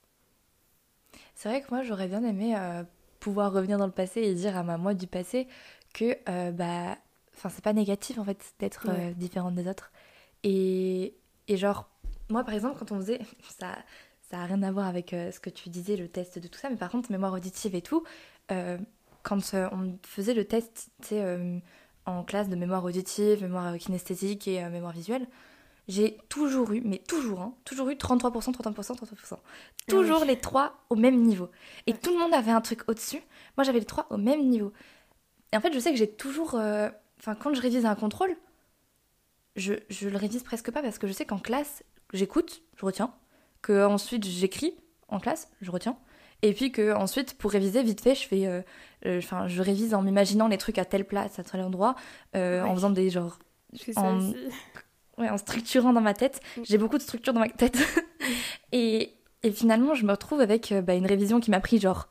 [1.34, 2.84] C'est vrai que moi j'aurais bien aimé euh,
[3.18, 5.48] pouvoir revenir dans le passé et dire à ma moi du passé
[5.92, 6.96] que euh, bah
[7.34, 9.14] enfin c'est pas négatif en fait d'être euh, Ouais.
[9.14, 9.90] différente des autres
[10.44, 11.14] et,
[11.48, 11.88] et genre
[12.28, 13.20] moi par exemple quand on faisait
[13.58, 13.76] ça
[14.30, 16.58] ça a rien à voir avec euh, ce que tu disais le test de tout
[16.58, 18.04] ça mais par contre mémoire auditive et tout
[18.52, 18.78] euh,
[19.22, 20.90] quand euh, on faisait le test
[22.06, 25.26] en classe de mémoire auditive mémoire kinesthésique et mémoire visuelle
[25.88, 29.38] j'ai toujours eu mais toujours hein, toujours eu 33% 33% 33%
[29.88, 31.50] toujours les trois au même niveau.
[31.88, 31.98] Et Ouais.
[31.98, 33.20] tout le monde avait un truc au-dessus.
[33.56, 34.72] Moi, j'avais les trois au même niveau.
[35.52, 36.54] Et en fait, je sais que j'ai toujours.
[36.54, 38.36] Enfin, quand je révise un contrôle,
[39.56, 43.12] je, je le révise presque pas parce que je sais qu'en classe, j'écoute, je retiens.
[43.62, 44.74] Que ensuite, j'écris
[45.08, 45.96] en classe, je retiens.
[46.42, 48.46] Et puis que ensuite, pour réviser vite fait, je fais.
[48.46, 48.62] euh,
[49.06, 51.94] euh, Enfin, je révise en m'imaginant les trucs à telle place, à tel endroit,
[52.36, 53.38] euh, en faisant des genre
[53.74, 54.30] Je fais ça En-
[55.18, 56.40] ouais, en structurant dans ma tête.
[56.56, 56.60] Mm.
[56.64, 57.76] J'ai beaucoup de structure dans ma tête.
[58.72, 62.08] et, et finalement, je me retrouve avec euh, bah, une révision qui m'a pris genre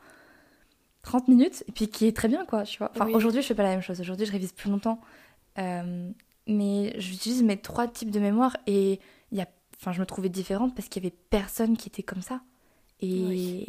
[1.02, 2.92] 30 minutes et puis qui est très bien, quoi, tu vois.
[2.94, 3.14] Enfin, Oui.
[3.16, 4.00] aujourd'hui, je fais pas la même chose.
[4.00, 5.00] Aujourd'hui, je révise plus longtemps.
[6.48, 9.00] Mais j'utilise mes trois types de mémoire et
[9.80, 12.42] enfin, je me trouvais différente parce qu'il y avait personne qui était comme ça.
[13.02, 13.65] Et, Oui.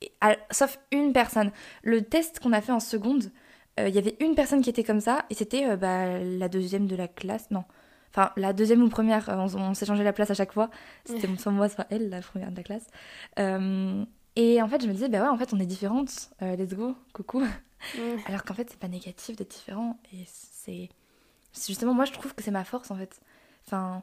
[0.00, 0.08] et-
[0.50, 1.50] sauf une personne.
[1.82, 3.30] Le test qu'on a fait en seconde,
[3.80, 6.48] euh, il y avait une personne qui était comme ça et c'était euh, bah, la
[6.48, 7.50] deuxième de la classe.
[7.50, 7.64] Non.
[8.10, 10.70] Enfin, la deuxième ou première, on, on s'est changé la place à chaque fois.
[11.04, 12.86] C'était soit moi, soit elle, la première de la classe.
[13.38, 14.04] Euh,
[14.36, 16.30] et en fait, je me disais, bah ouais, en fait, on est différentes.
[16.40, 17.42] Let's go, coucou.
[18.26, 19.98] Alors qu'en fait, c'est pas négatif d'être différent.
[20.12, 20.88] Et c'est.
[21.52, 23.20] c'est Justement, moi, je trouve que c'est ma force, en fait.
[23.66, 24.02] Enfin,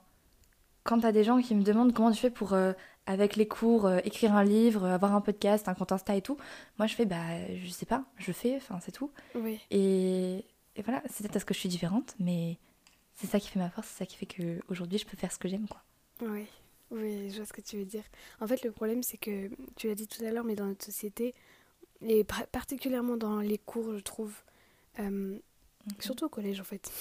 [0.83, 2.73] quand t'as des gens qui me demandent comment tu fais pour, euh,
[3.05, 6.37] avec les cours, euh, écrire un livre, avoir un podcast, un compte Insta et tout,
[6.77, 7.17] moi, je fais, bah,
[7.55, 9.11] je sais pas, je fais, enfin, c'est tout.
[9.35, 9.59] Oui.
[9.71, 12.57] Et, et voilà, c'est peut-être parce que je suis différente, mais
[13.15, 15.31] c'est ça qui fait ma force, c'est ça qui fait que aujourd'hui je peux faire
[15.31, 15.81] ce que j'aime, quoi.
[16.21, 16.45] Oui,
[16.91, 18.03] oui, je vois ce que tu veux dire.
[18.39, 20.85] En fait, le problème, c'est que, tu l'as dit tout à l'heure, mais dans notre
[20.85, 21.33] société,
[22.01, 24.33] et par- particulièrement dans les cours, je trouve,
[24.99, 25.37] euh,
[25.99, 26.91] surtout au collège en fait,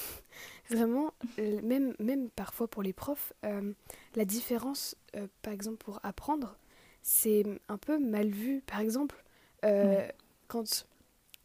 [0.71, 3.73] vraiment, même, même parfois pour les profs, euh,
[4.15, 6.57] la différence, euh, par exemple, pour apprendre,
[7.03, 8.63] c'est un peu mal vu.
[8.67, 9.23] Par exemple,
[9.65, 10.07] euh,
[10.49, 10.87] quand.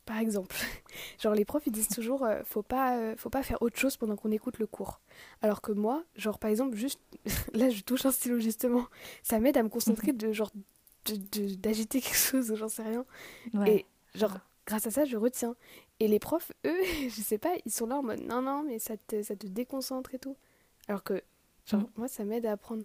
[0.06, 0.56] Par exemple,
[1.20, 4.32] genre les profs ils disent toujours faut pas faut pas faire autre chose pendant qu'on
[4.32, 5.02] écoute le cours.
[5.42, 7.00] Alors que moi, genre par exemple juste
[7.54, 8.86] là je touche un stylo justement,
[9.24, 10.52] ça m'aide à me concentrer de genre
[11.06, 13.06] de- de- d'agiter quelque chose, j'en sais rien.
[13.54, 13.78] Ouais.
[13.78, 15.56] Et genre grâce à ça je retiens.
[16.00, 18.80] Et les profs eux, je sais pas, ils sont là en mode non non mais
[18.80, 20.36] ça te ça te déconcentre et tout.
[20.88, 21.22] Alors que
[21.66, 21.88] genre Mhm.
[21.98, 22.84] moi ça m'aide à apprendre.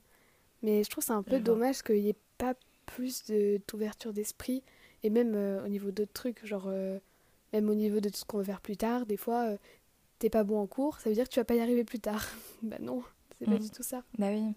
[0.62, 2.54] Mais je trouve c'est un peu dommage qu'il y ait pas
[2.86, 4.62] plus de- d'ouverture d'esprit
[5.02, 6.68] Et même au niveau d'autres trucs, genre,
[7.52, 9.56] même au niveau de tout ce qu'on va faire plus tard, des fois,
[10.18, 12.00] t'es pas bon en cours, ça veut dire que tu vas pas y arriver plus
[12.00, 12.24] tard.
[12.62, 13.02] bah non,
[13.38, 13.58] c'est pas Mm.
[13.58, 14.02] du tout ça.
[14.18, 14.54] Bah oui.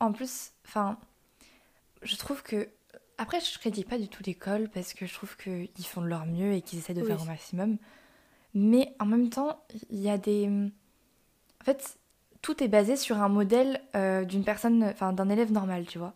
[0.00, 0.98] En plus, enfin,
[2.02, 2.68] je trouve que.
[3.18, 6.26] Après, je critique pas du tout l'école parce que je trouve qu'ils font de leur
[6.26, 7.06] mieux et qu'ils essaient de Oui.
[7.08, 7.78] faire au maximum.
[8.54, 10.48] Mais en même temps, il y a des.
[10.48, 11.98] En fait,
[12.42, 16.14] tout est basé sur un modèle euh, d'une personne, enfin, d'un élève normal, tu vois.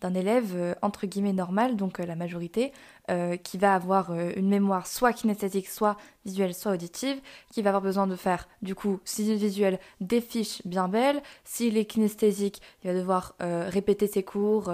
[0.00, 2.72] D'un élève, euh, entre guillemets, normal, donc euh, la majorité,
[3.10, 7.82] euh, qui va avoir une mémoire soit kinesthésique, soit visuelle, soit auditive, qui va avoir
[7.82, 11.20] besoin de faire, du coup, s'il est visuel, des fiches bien belles.
[11.42, 14.70] S'il est kinesthésique, il va devoir répéter ses cours,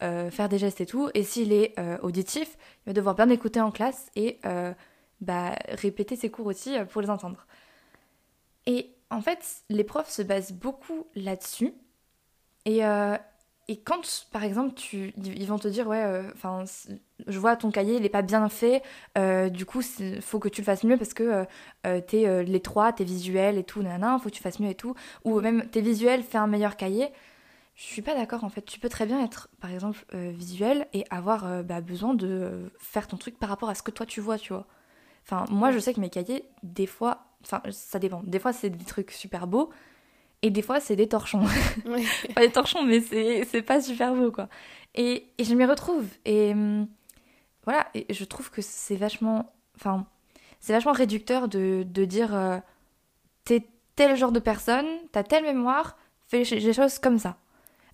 [0.00, 1.10] faire des gestes et tout.
[1.14, 2.56] Et s'il est auditif,
[2.86, 4.38] il va devoir bien écouter en classe et
[5.20, 7.46] bah, répéter ses cours aussi pour les entendre.
[8.66, 11.74] Et en fait, les profs se basent beaucoup là-dessus.
[12.64, 12.82] Et,
[13.72, 16.64] et quand, par exemple, tu, ils vont te dire, ouais, euh, enfin,
[17.26, 18.82] je vois ton cahier, il est pas bien fait,
[19.16, 21.46] euh, du coup, il faut que tu le fasses mieux parce que
[21.86, 24.74] euh, t'es les trois, t'es visuel et tout, nanana, faut que tu fasses mieux et
[24.74, 24.94] tout.
[25.24, 27.08] Ou même t'es visuel, fais un meilleur cahier.
[27.76, 28.60] Je suis pas d'accord en fait.
[28.60, 33.16] Tu peux très bien être, par exemple, visuel et avoir bah, besoin de faire ton
[33.16, 34.66] truc par rapport à ce que toi tu vois, tu vois.
[35.24, 38.22] Enfin, moi je sais que mes cahiers, des fois, enfin, ça dépend.
[38.24, 39.70] Des fois c'est des trucs super beaux
[40.42, 41.44] et des fois c'est des torchons.
[42.34, 44.48] Pas des torchons, mais c'est pas super beau quoi.
[44.94, 46.04] Et, et je m'y retrouve.
[46.24, 46.86] Et hum,
[47.64, 49.52] voilà, et je trouve que c'est vachement.
[49.76, 50.06] Enfin,
[50.60, 52.58] c'est vachement réducteur de, de dire euh,
[53.44, 57.36] t'es tel genre de personne, t'as telle mémoire, fais les choses comme ça.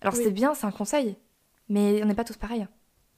[0.01, 0.21] Alors Oui.
[0.23, 1.17] c'est bien, c'est un conseil,
[1.67, 2.67] mais on n'est pas tous pareils.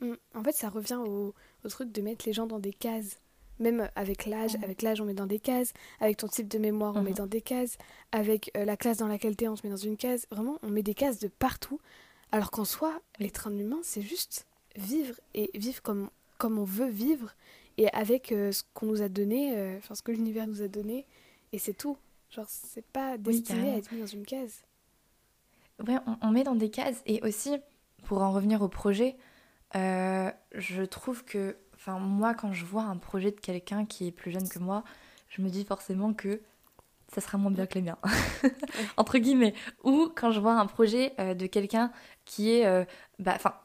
[0.02, 0.14] Mm.
[0.36, 3.20] En fait, ça revient au, au truc de mettre les gens dans des cases.
[3.62, 4.64] Même avec l'âge, Mhm.
[4.66, 5.72] avec l'âge, on met dans des cases.
[6.02, 7.16] Avec ton type de mémoire, on met Mhm.
[7.18, 7.78] dans des cases.
[8.12, 10.26] Avec euh, la classe dans laquelle t'es, on se met dans une case.
[10.32, 11.80] Vraiment, on met des cases de partout.
[12.34, 14.46] Alors qu'en soi, l'être humain, c'est juste
[14.76, 17.36] vivre et vivre comme, comme on veut vivre
[17.78, 20.68] et avec euh, ce qu'on nous a donné, euh, enfin ce que l'univers nous a
[20.68, 21.06] donné.
[21.54, 21.98] Et c'est tout.
[22.30, 24.62] Genre, c'est pas destiné à être mis dans une case.
[25.88, 27.02] Ouais, on, on met dans des cases.
[27.06, 27.58] Et aussi,
[28.06, 29.18] pour en revenir au projet,
[29.74, 34.32] je trouve que, enfin, moi, quand je vois un projet de quelqu'un qui est plus
[34.32, 34.84] jeune que moi,
[35.30, 36.42] je me dis forcément que
[37.14, 37.98] ça sera moins bien que les miens.
[38.98, 39.54] Entre guillemets.
[39.84, 41.92] Ou quand je vois un projet euh, de quelqu'un
[42.26, 42.66] qui est.
[42.66, 42.86] euh,
[43.20, 43.56] bah, enfin.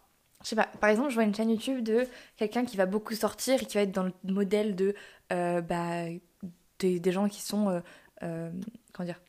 [0.42, 3.14] je sais pas, par exemple, je vois une chaîne YouTube de quelqu'un qui va beaucoup
[3.14, 4.94] sortir et qui va être dans le modèle de
[5.32, 6.04] euh, bah,
[6.78, 7.82] des, des gens qui sont
[8.20, 9.20] comment dire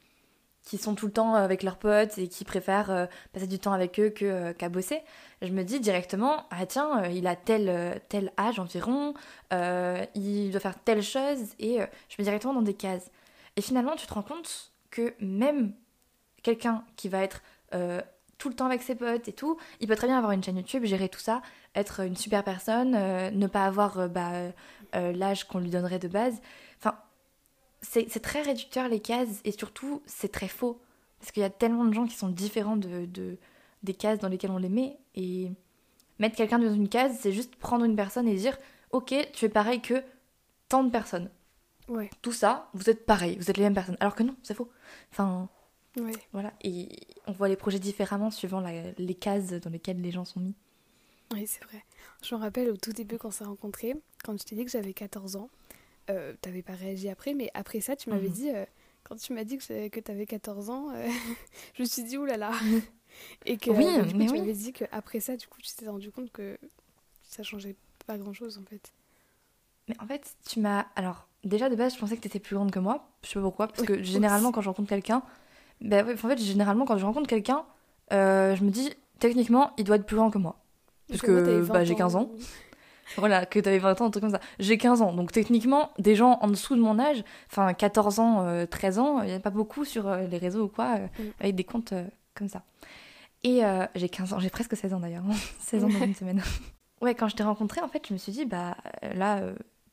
[0.68, 3.72] qui sont tout le temps avec leurs potes et qui préfèrent euh, passer du temps
[3.72, 5.00] avec eux euh, qu'à bosser.
[5.42, 9.14] Je me dis directement, ah tiens, euh, il a tel, euh, tel âge environ,
[9.54, 13.10] euh, il doit faire telle chose, et euh, je mets directement dans des cases.
[13.56, 15.72] Et finalement, tu te rends compte que même
[16.44, 17.42] quelqu'un qui va être
[17.74, 18.02] euh,
[18.38, 20.58] tout le temps avec ses potes et tout, il peut très bien avoir une chaîne
[20.58, 21.42] YouTube, gérer tout ça,
[21.76, 24.32] être une super personne, euh, ne pas avoir euh, bah,
[24.96, 26.42] euh, l'âge qu'on lui donnerait de base.
[27.82, 30.82] C'est c'est très réducteur les cases et surtout c'est très faux.
[31.20, 33.38] Parce qu'il y a tellement de gens qui sont différents de, de-
[33.84, 35.52] des cases dans lesquelles on les met et
[36.20, 38.58] mettre quelqu'un dans une case c'est juste prendre une personne et dire
[38.92, 40.04] ok tu es pareil que
[40.70, 41.30] tant de personnes.
[41.88, 44.54] Ouais, tout ça vous êtes pareil vous êtes les mêmes personnes alors que non c'est
[44.56, 44.70] faux.
[45.12, 45.48] Enfin
[45.98, 46.12] ouais.
[46.34, 46.54] voilà.
[46.64, 46.90] Et
[47.28, 50.56] on voit les projets différemment suivant la- les cases dans lesquelles les gens sont mis.
[51.34, 51.84] Oui, c'est vrai.
[52.24, 54.72] Je me rappelle au tout début quand on s'est rencontrés, quand je t'ai dit que
[54.72, 55.50] j'avais 14 ans,
[56.10, 58.34] euh, t'avais pas réagi après, mais après ça, tu m'avais Mhm.
[58.34, 58.66] dit, euh,
[59.04, 61.08] quand tu m'as dit que, que t'avais 14 ans, euh,
[61.76, 62.52] je me suis dit, oulala.
[63.46, 64.40] Et que Oui, du coup, mais tu oui.
[64.40, 66.58] m'avais dit qu'après ça, du coup, tu t'es rendu compte que
[67.24, 68.92] ça changeait pas grand chose en fait.
[69.90, 70.86] Mais en fait, tu m'as.
[70.96, 73.10] Alors, déjà de base, je pensais que t'étais plus grande que moi.
[73.24, 73.68] Je sais pas pourquoi.
[73.68, 75.24] Parce que généralement, quand je rencontre quelqu'un.
[75.82, 77.66] Ben ouais, en fait, généralement, quand je rencontre quelqu'un,
[78.12, 80.58] je me dis, techniquement, il doit être plus grand que moi.
[81.08, 82.30] Parce que 20 bah, j'ai 15 ans.
[83.16, 84.42] Voilà, que t'avais 20 ans, un truc comme ça.
[84.60, 85.14] J'ai 15 ans.
[85.14, 89.22] Donc, techniquement, des gens en dessous de mon âge, enfin, 14 ans, euh, 13 ans,
[89.22, 91.24] il n'y en a pas beaucoup sur euh, les réseaux ou quoi, euh, Mm.
[91.40, 92.04] avec des comptes euh,
[92.36, 92.64] comme ça.
[93.44, 93.62] Et
[93.96, 95.24] j'ai 15 ans, j'ai presque 16 ans d'ailleurs.
[95.62, 96.42] 16 ans dans une semaine.
[97.02, 98.76] ouais, quand je t'ai rencontrée, en fait, je me suis dit, bah
[99.14, 99.42] là,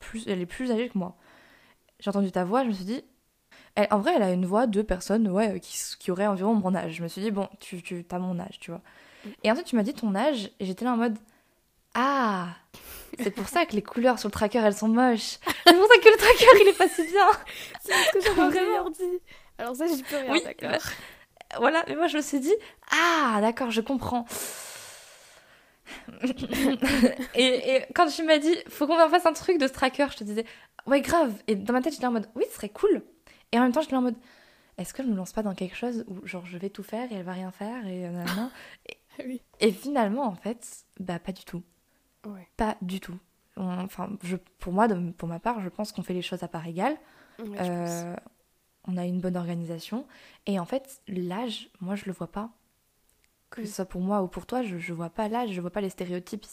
[0.00, 1.14] plus, elle est plus âgée que moi.
[2.00, 3.04] J'ai entendu ta voix, je me suis dit.
[3.76, 6.74] Elle- en vrai, elle a une voix de personne ouais, qui, qui aurait environ mon
[6.74, 6.94] âge.
[6.94, 8.80] Je me suis dit, bon, tu, tu as mon âge, tu vois.
[9.24, 9.28] Mm.
[9.44, 11.16] Et ensuite, tu m'as dit ton âge, et j'étais là en mode,
[11.94, 12.48] ah,
[13.18, 15.38] c'est pour ça que les couleurs sur le tracker, elles sont moches.
[15.66, 17.30] C'est pour ça que le tracker, il est pas si bien.
[17.82, 18.90] C'est ce que j'avais Vraiment.
[18.90, 19.20] dit.
[19.58, 20.80] Alors ça, j'y peux rien, Oui, d'accord.
[21.58, 22.54] Voilà, mais moi, je me suis dit,
[22.90, 24.26] ah, d'accord, je comprends.
[27.34, 30.16] et, et quand tu m'as dit, faut qu'on fasse un truc de ce tracker, je
[30.16, 30.44] te disais,
[30.86, 31.32] ouais, grave.
[31.46, 33.02] Et dans ma tête, j'étais en mode, oui, ce serait cool.
[33.52, 34.16] Et en même temps, j'étais en mode,
[34.78, 37.12] est-ce que je me lance pas dans quelque chose où, genre, je vais tout faire
[37.12, 38.08] et elle va rien faire et.
[39.24, 39.40] Oui.
[39.60, 40.66] Et finalement, en fait,
[40.98, 41.62] bah, pas du tout.
[42.26, 42.48] Ouais.
[42.56, 43.18] Pas du tout.
[43.56, 46.42] On- enfin, je, pour moi, de- pour ma part, je pense qu'on fait les choses
[46.42, 46.96] à part égale.
[47.38, 47.56] Ouais.
[47.60, 48.16] Euh,
[48.86, 50.06] on a une bonne organisation.
[50.46, 52.50] Et en fait, l'âge, moi, je le vois pas.
[53.50, 55.70] Que ce soit pour moi ou pour toi, je, je vois pas l'âge, je vois
[55.70, 56.44] pas les stéréotypes.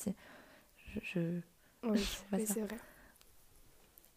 [1.02, 1.40] Je,
[1.84, 2.00] Oui,
[2.46, 2.78] c'est vrai.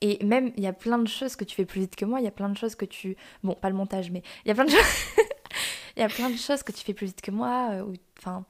[0.01, 2.21] Et même, il y a plein de choses que tu fais plus vite que moi,
[2.21, 3.17] il y a plein de choses que tu...
[3.43, 4.81] Bon, pas le montage, mais il y a plein de choses...
[5.97, 7.69] Il y a plein de choses que tu fais plus vite que moi.
[7.71, 8.45] euh, ou- Enfin,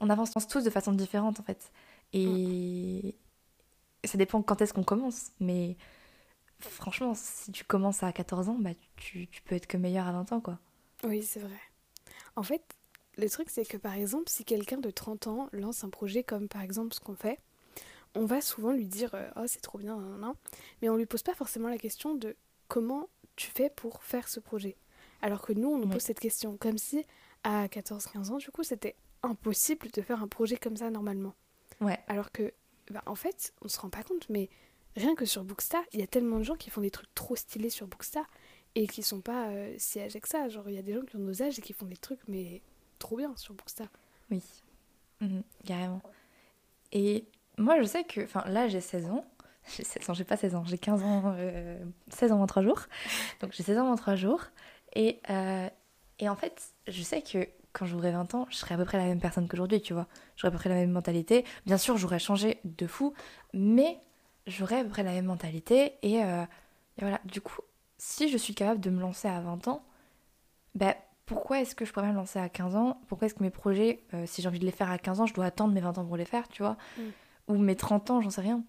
[0.00, 1.70] on avance tous de façon différente, en fait.
[2.12, 3.16] Et
[4.04, 5.30] ça dépend quand est-ce qu'on commence.
[5.40, 5.76] Mais
[6.58, 10.12] franchement, si tu commences à 14 ans, bah, tu, tu peux être que meilleur à
[10.12, 10.58] 20 ans, quoi.
[11.04, 11.60] Oui, c'est vrai.
[12.36, 12.62] En fait,
[13.16, 16.48] le truc, c'est que par exemple, si quelqu'un de 30 ans lance un projet comme
[16.48, 17.38] par exemple ce qu'on fait,
[18.14, 20.34] on va souvent lui dire euh, Oh, c'est trop bien, nan, nan,
[20.82, 22.36] mais on lui pose pas forcément la question de
[22.68, 24.76] comment tu fais pour faire ce projet?
[25.22, 27.04] Alors que nous, on nous pose cette question, comme si
[27.44, 31.34] à 14-15 ans, du coup, c'était impossible de faire un projet comme ça normalement.
[31.80, 31.98] Ouais.
[32.08, 32.52] Alors que,
[32.90, 34.48] bah, en fait, on se rend pas compte, mais
[34.96, 37.36] rien que sur Bookstar, il y a tellement de gens qui font des trucs trop
[37.36, 38.24] stylés sur Bookstar
[38.74, 40.48] et qui sont pas euh, si âgés que ça.
[40.48, 42.20] Genre, il y a des gens qui ont nos âges et qui font des trucs,
[42.28, 42.62] mais
[42.98, 43.88] trop bien sur Bookstar.
[44.30, 44.42] Oui,
[45.20, 46.00] Mhm, carrément.
[46.92, 47.26] Et
[47.58, 49.24] moi, je sais que, enfin, là, j'ai 16 ans.
[49.76, 52.62] J'ai 16 ans, j'ai pas 16 ans, j'ai 15 ans, euh, 16 ans en 3
[52.62, 52.80] jours.
[53.40, 54.42] Donc, j'ai 16 ans en 3 jours.
[54.96, 55.68] Et, euh,
[56.18, 58.98] et en fait, je sais que quand j'aurai 20 ans, je serai à peu près
[58.98, 60.06] la même personne qu'aujourd'hui, tu vois.
[60.36, 61.44] J'aurai à peu près la même mentalité.
[61.66, 63.14] Bien sûr, j'aurais changé de fou,
[63.52, 63.98] mais
[64.46, 65.94] j'aurai à peu près la même mentalité.
[66.02, 66.42] Et, euh,
[66.98, 67.60] et voilà, du coup,
[67.98, 69.84] si je suis capable de me lancer à 20 ans,
[70.74, 73.00] bah, pourquoi est-ce que je pourrais me lancer à 15 ans?
[73.06, 75.26] Pourquoi est-ce que mes projets, euh, si j'ai envie de les faire à 15 ans,
[75.26, 76.76] je dois attendre mes 20 ans pour les faire, tu vois?
[76.98, 77.02] Mm.
[77.48, 78.64] Ou mes 30 ans, j'en sais rien.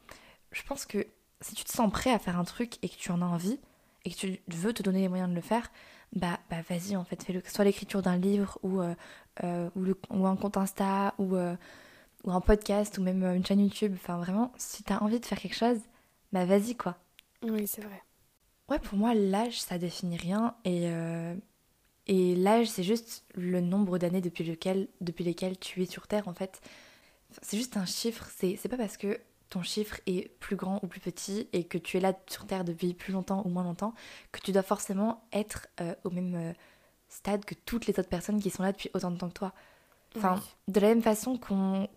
[0.51, 1.07] Je pense que
[1.41, 3.59] si tu te sens prêt à faire un truc et que tu en as envie
[4.05, 5.71] et que tu veux te donner les moyens de le faire,
[6.13, 7.41] bah, bah vas-y en fait, fais-le.
[7.41, 8.95] Que ce soit l'écriture d'un livre ou, euh,
[9.43, 11.55] euh, ou, le- ou un compte Insta ou, euh,
[12.25, 13.93] ou un podcast ou même une chaîne YouTube.
[13.95, 15.79] Enfin vraiment, si t'as envie de faire quelque chose,
[16.33, 16.97] bah vas-y quoi.
[17.43, 18.03] Oui, c'est vrai.
[18.69, 20.55] Ouais, pour moi, l'âge, ça définit rien.
[20.65, 20.89] Et,
[22.07, 26.27] et l'âge, c'est juste le nombre d'années depuis, lequel, depuis lesquelles tu es sur Terre,
[26.27, 26.61] en fait.
[27.41, 28.27] C'est juste un chiffre.
[28.37, 29.19] C'est c'est pas parce que
[29.51, 32.63] ton chiffre est plus grand ou plus petit et que tu es là sur Terre
[32.63, 33.93] depuis plus longtemps ou moins longtemps
[34.31, 36.53] que tu dois forcément être euh, au même euh,
[37.09, 39.53] stade que toutes les autres personnes qui sont là depuis autant de temps que toi.
[40.15, 40.41] Enfin, Oui.
[40.73, 41.89] de la même façon qu'on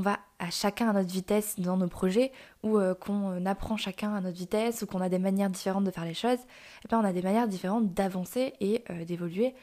[0.00, 2.32] va à chacun à notre vitesse dans nos projets,
[2.64, 5.92] ou euh, qu'on apprend chacun à notre vitesse, ou qu'on a des manières différentes de
[5.92, 6.40] faire les choses,
[6.84, 9.54] eh ben, on a des manières différentes d'avancer et d'évoluer.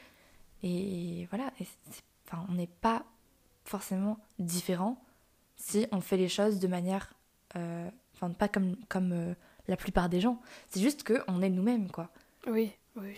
[0.62, 1.66] Et voilà, et
[2.26, 3.04] enfin, on n'est pas
[3.66, 5.03] forcément différent
[5.56, 7.12] si on fait les choses de manière...
[7.56, 9.34] euh, Enfin, pas comme, comme euh,
[9.66, 10.40] la plupart des gens.
[10.70, 12.10] C'est juste qu'on est nous-mêmes, quoi
[12.46, 13.16] Oui, oui,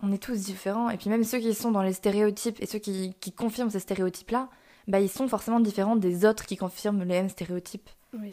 [0.00, 0.88] on est tous différents.
[0.90, 3.80] Et puis même ceux qui sont dans les stéréotypes et ceux qui, qui confirment ces
[3.80, 4.48] stéréotypes-là,
[4.86, 7.90] bah, ils sont forcément différents des autres qui confirment les mêmes stéréotypes.
[8.12, 8.32] oui.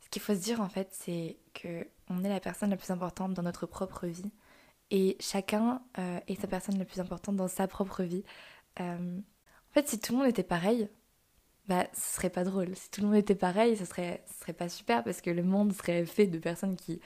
[0.00, 2.90] Ce qu'il faut se dire en fait, c'est que on est la personne la plus
[2.90, 4.32] importante dans notre propre vie.
[4.90, 8.24] Et chacun euh, est sa personne la plus importante dans sa propre vie.
[8.80, 9.22] En
[9.72, 10.88] fait, si tout le monde était pareil,
[11.68, 12.74] bah, ce serait pas drôle.
[12.76, 15.42] Si tout le monde était pareil, ce serait, ce serait pas super parce que le
[15.42, 17.00] monde serait fait de personnes qui,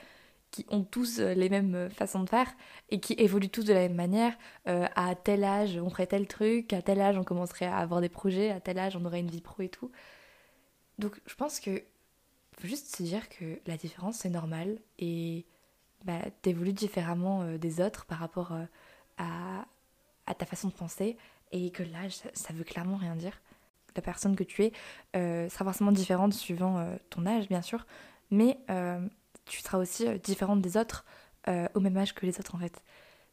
[0.50, 2.52] qui ont tous euh, les mêmes euh, façons de faire
[2.90, 4.36] et qui évoluent tous de la même manière.
[4.66, 8.00] Euh, à tel âge, on ferait tel truc, à tel âge, on commencerait à avoir
[8.00, 9.90] des projets, à tel âge, on aurait une vie pro et tout.
[10.98, 11.82] Donc, je pense que
[12.58, 15.46] faut juste se dire que la différence, c'est normal et
[16.04, 18.52] bah, t'évolues différemment des autres par rapport
[19.16, 19.64] à,
[20.26, 21.16] à ta façon de penser
[21.52, 23.40] et que l'âge, ça veut clairement rien dire.
[23.96, 24.72] La personne que tu es
[25.16, 27.86] euh, sera forcément différente suivant euh, ton âge, bien sûr,
[28.30, 29.00] mais euh,
[29.44, 31.04] tu seras aussi différente des autres
[31.74, 32.82] au même âge que les autres, en fait.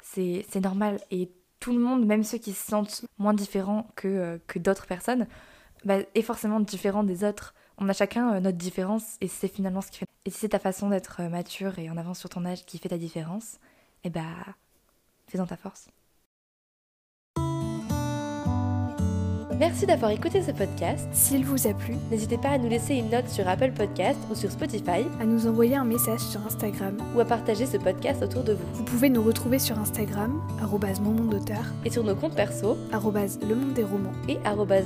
[0.01, 4.57] C'est normal et tout le monde, même ceux qui se sentent moins différents que, que
[4.57, 5.27] d'autres personnes,
[5.83, 7.53] bah, est forcément différent des autres.
[7.77, 10.05] On a chacun notre différence et c'est finalement ce qui fait.
[10.23, 12.87] Et si c'est ta façon d'être mature et en avance sur ton âge qui fait
[12.87, 13.59] ta différence,
[14.05, 14.21] et bah,
[15.27, 15.89] fais-en ta force.
[19.57, 21.07] Merci d'avoir écouté ce podcast.
[21.13, 24.35] S'il vous a plu, N'hésitez pas à nous laisser une note sur Apple Podcast ou
[24.35, 26.97] sur Spotify à nous envoyer un message sur Instagram.
[27.15, 28.65] ou à partager ce podcast autour de vous.
[28.73, 32.77] Vous pouvez nous retrouver sur Instagram, arrobase mon monde d'auteur, Et sur nos comptes perso
[32.91, 34.37] le monde des romans, et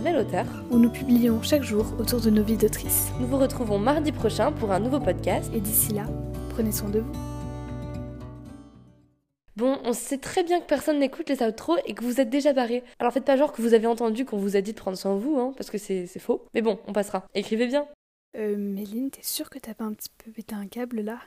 [0.03, 0.45] melauteur.
[0.69, 3.11] où nous publions chaque jour autour de nos vies d'autrices.
[3.19, 5.49] Nous vous retrouvons mardi prochain pour un nouveau podcast.
[5.53, 6.03] Et d'ici là,
[6.49, 7.28] prenez soin de vous.
[9.59, 12.53] Bon, on sait très bien que personne n'écoute les outros et que vous êtes déjà
[12.53, 12.81] barrés.
[12.97, 15.15] Alors faites pas genre que vous avez entendu qu'on vous a dit de prendre soin
[15.15, 16.45] de vous, hein, parce que c'est c'est faux.
[16.53, 17.27] Mais bon, on passera.
[17.35, 17.85] Écrivez bien.
[18.37, 21.19] Euh, Méline, t'es sûre que t'as pas un petit peu pété un câble là?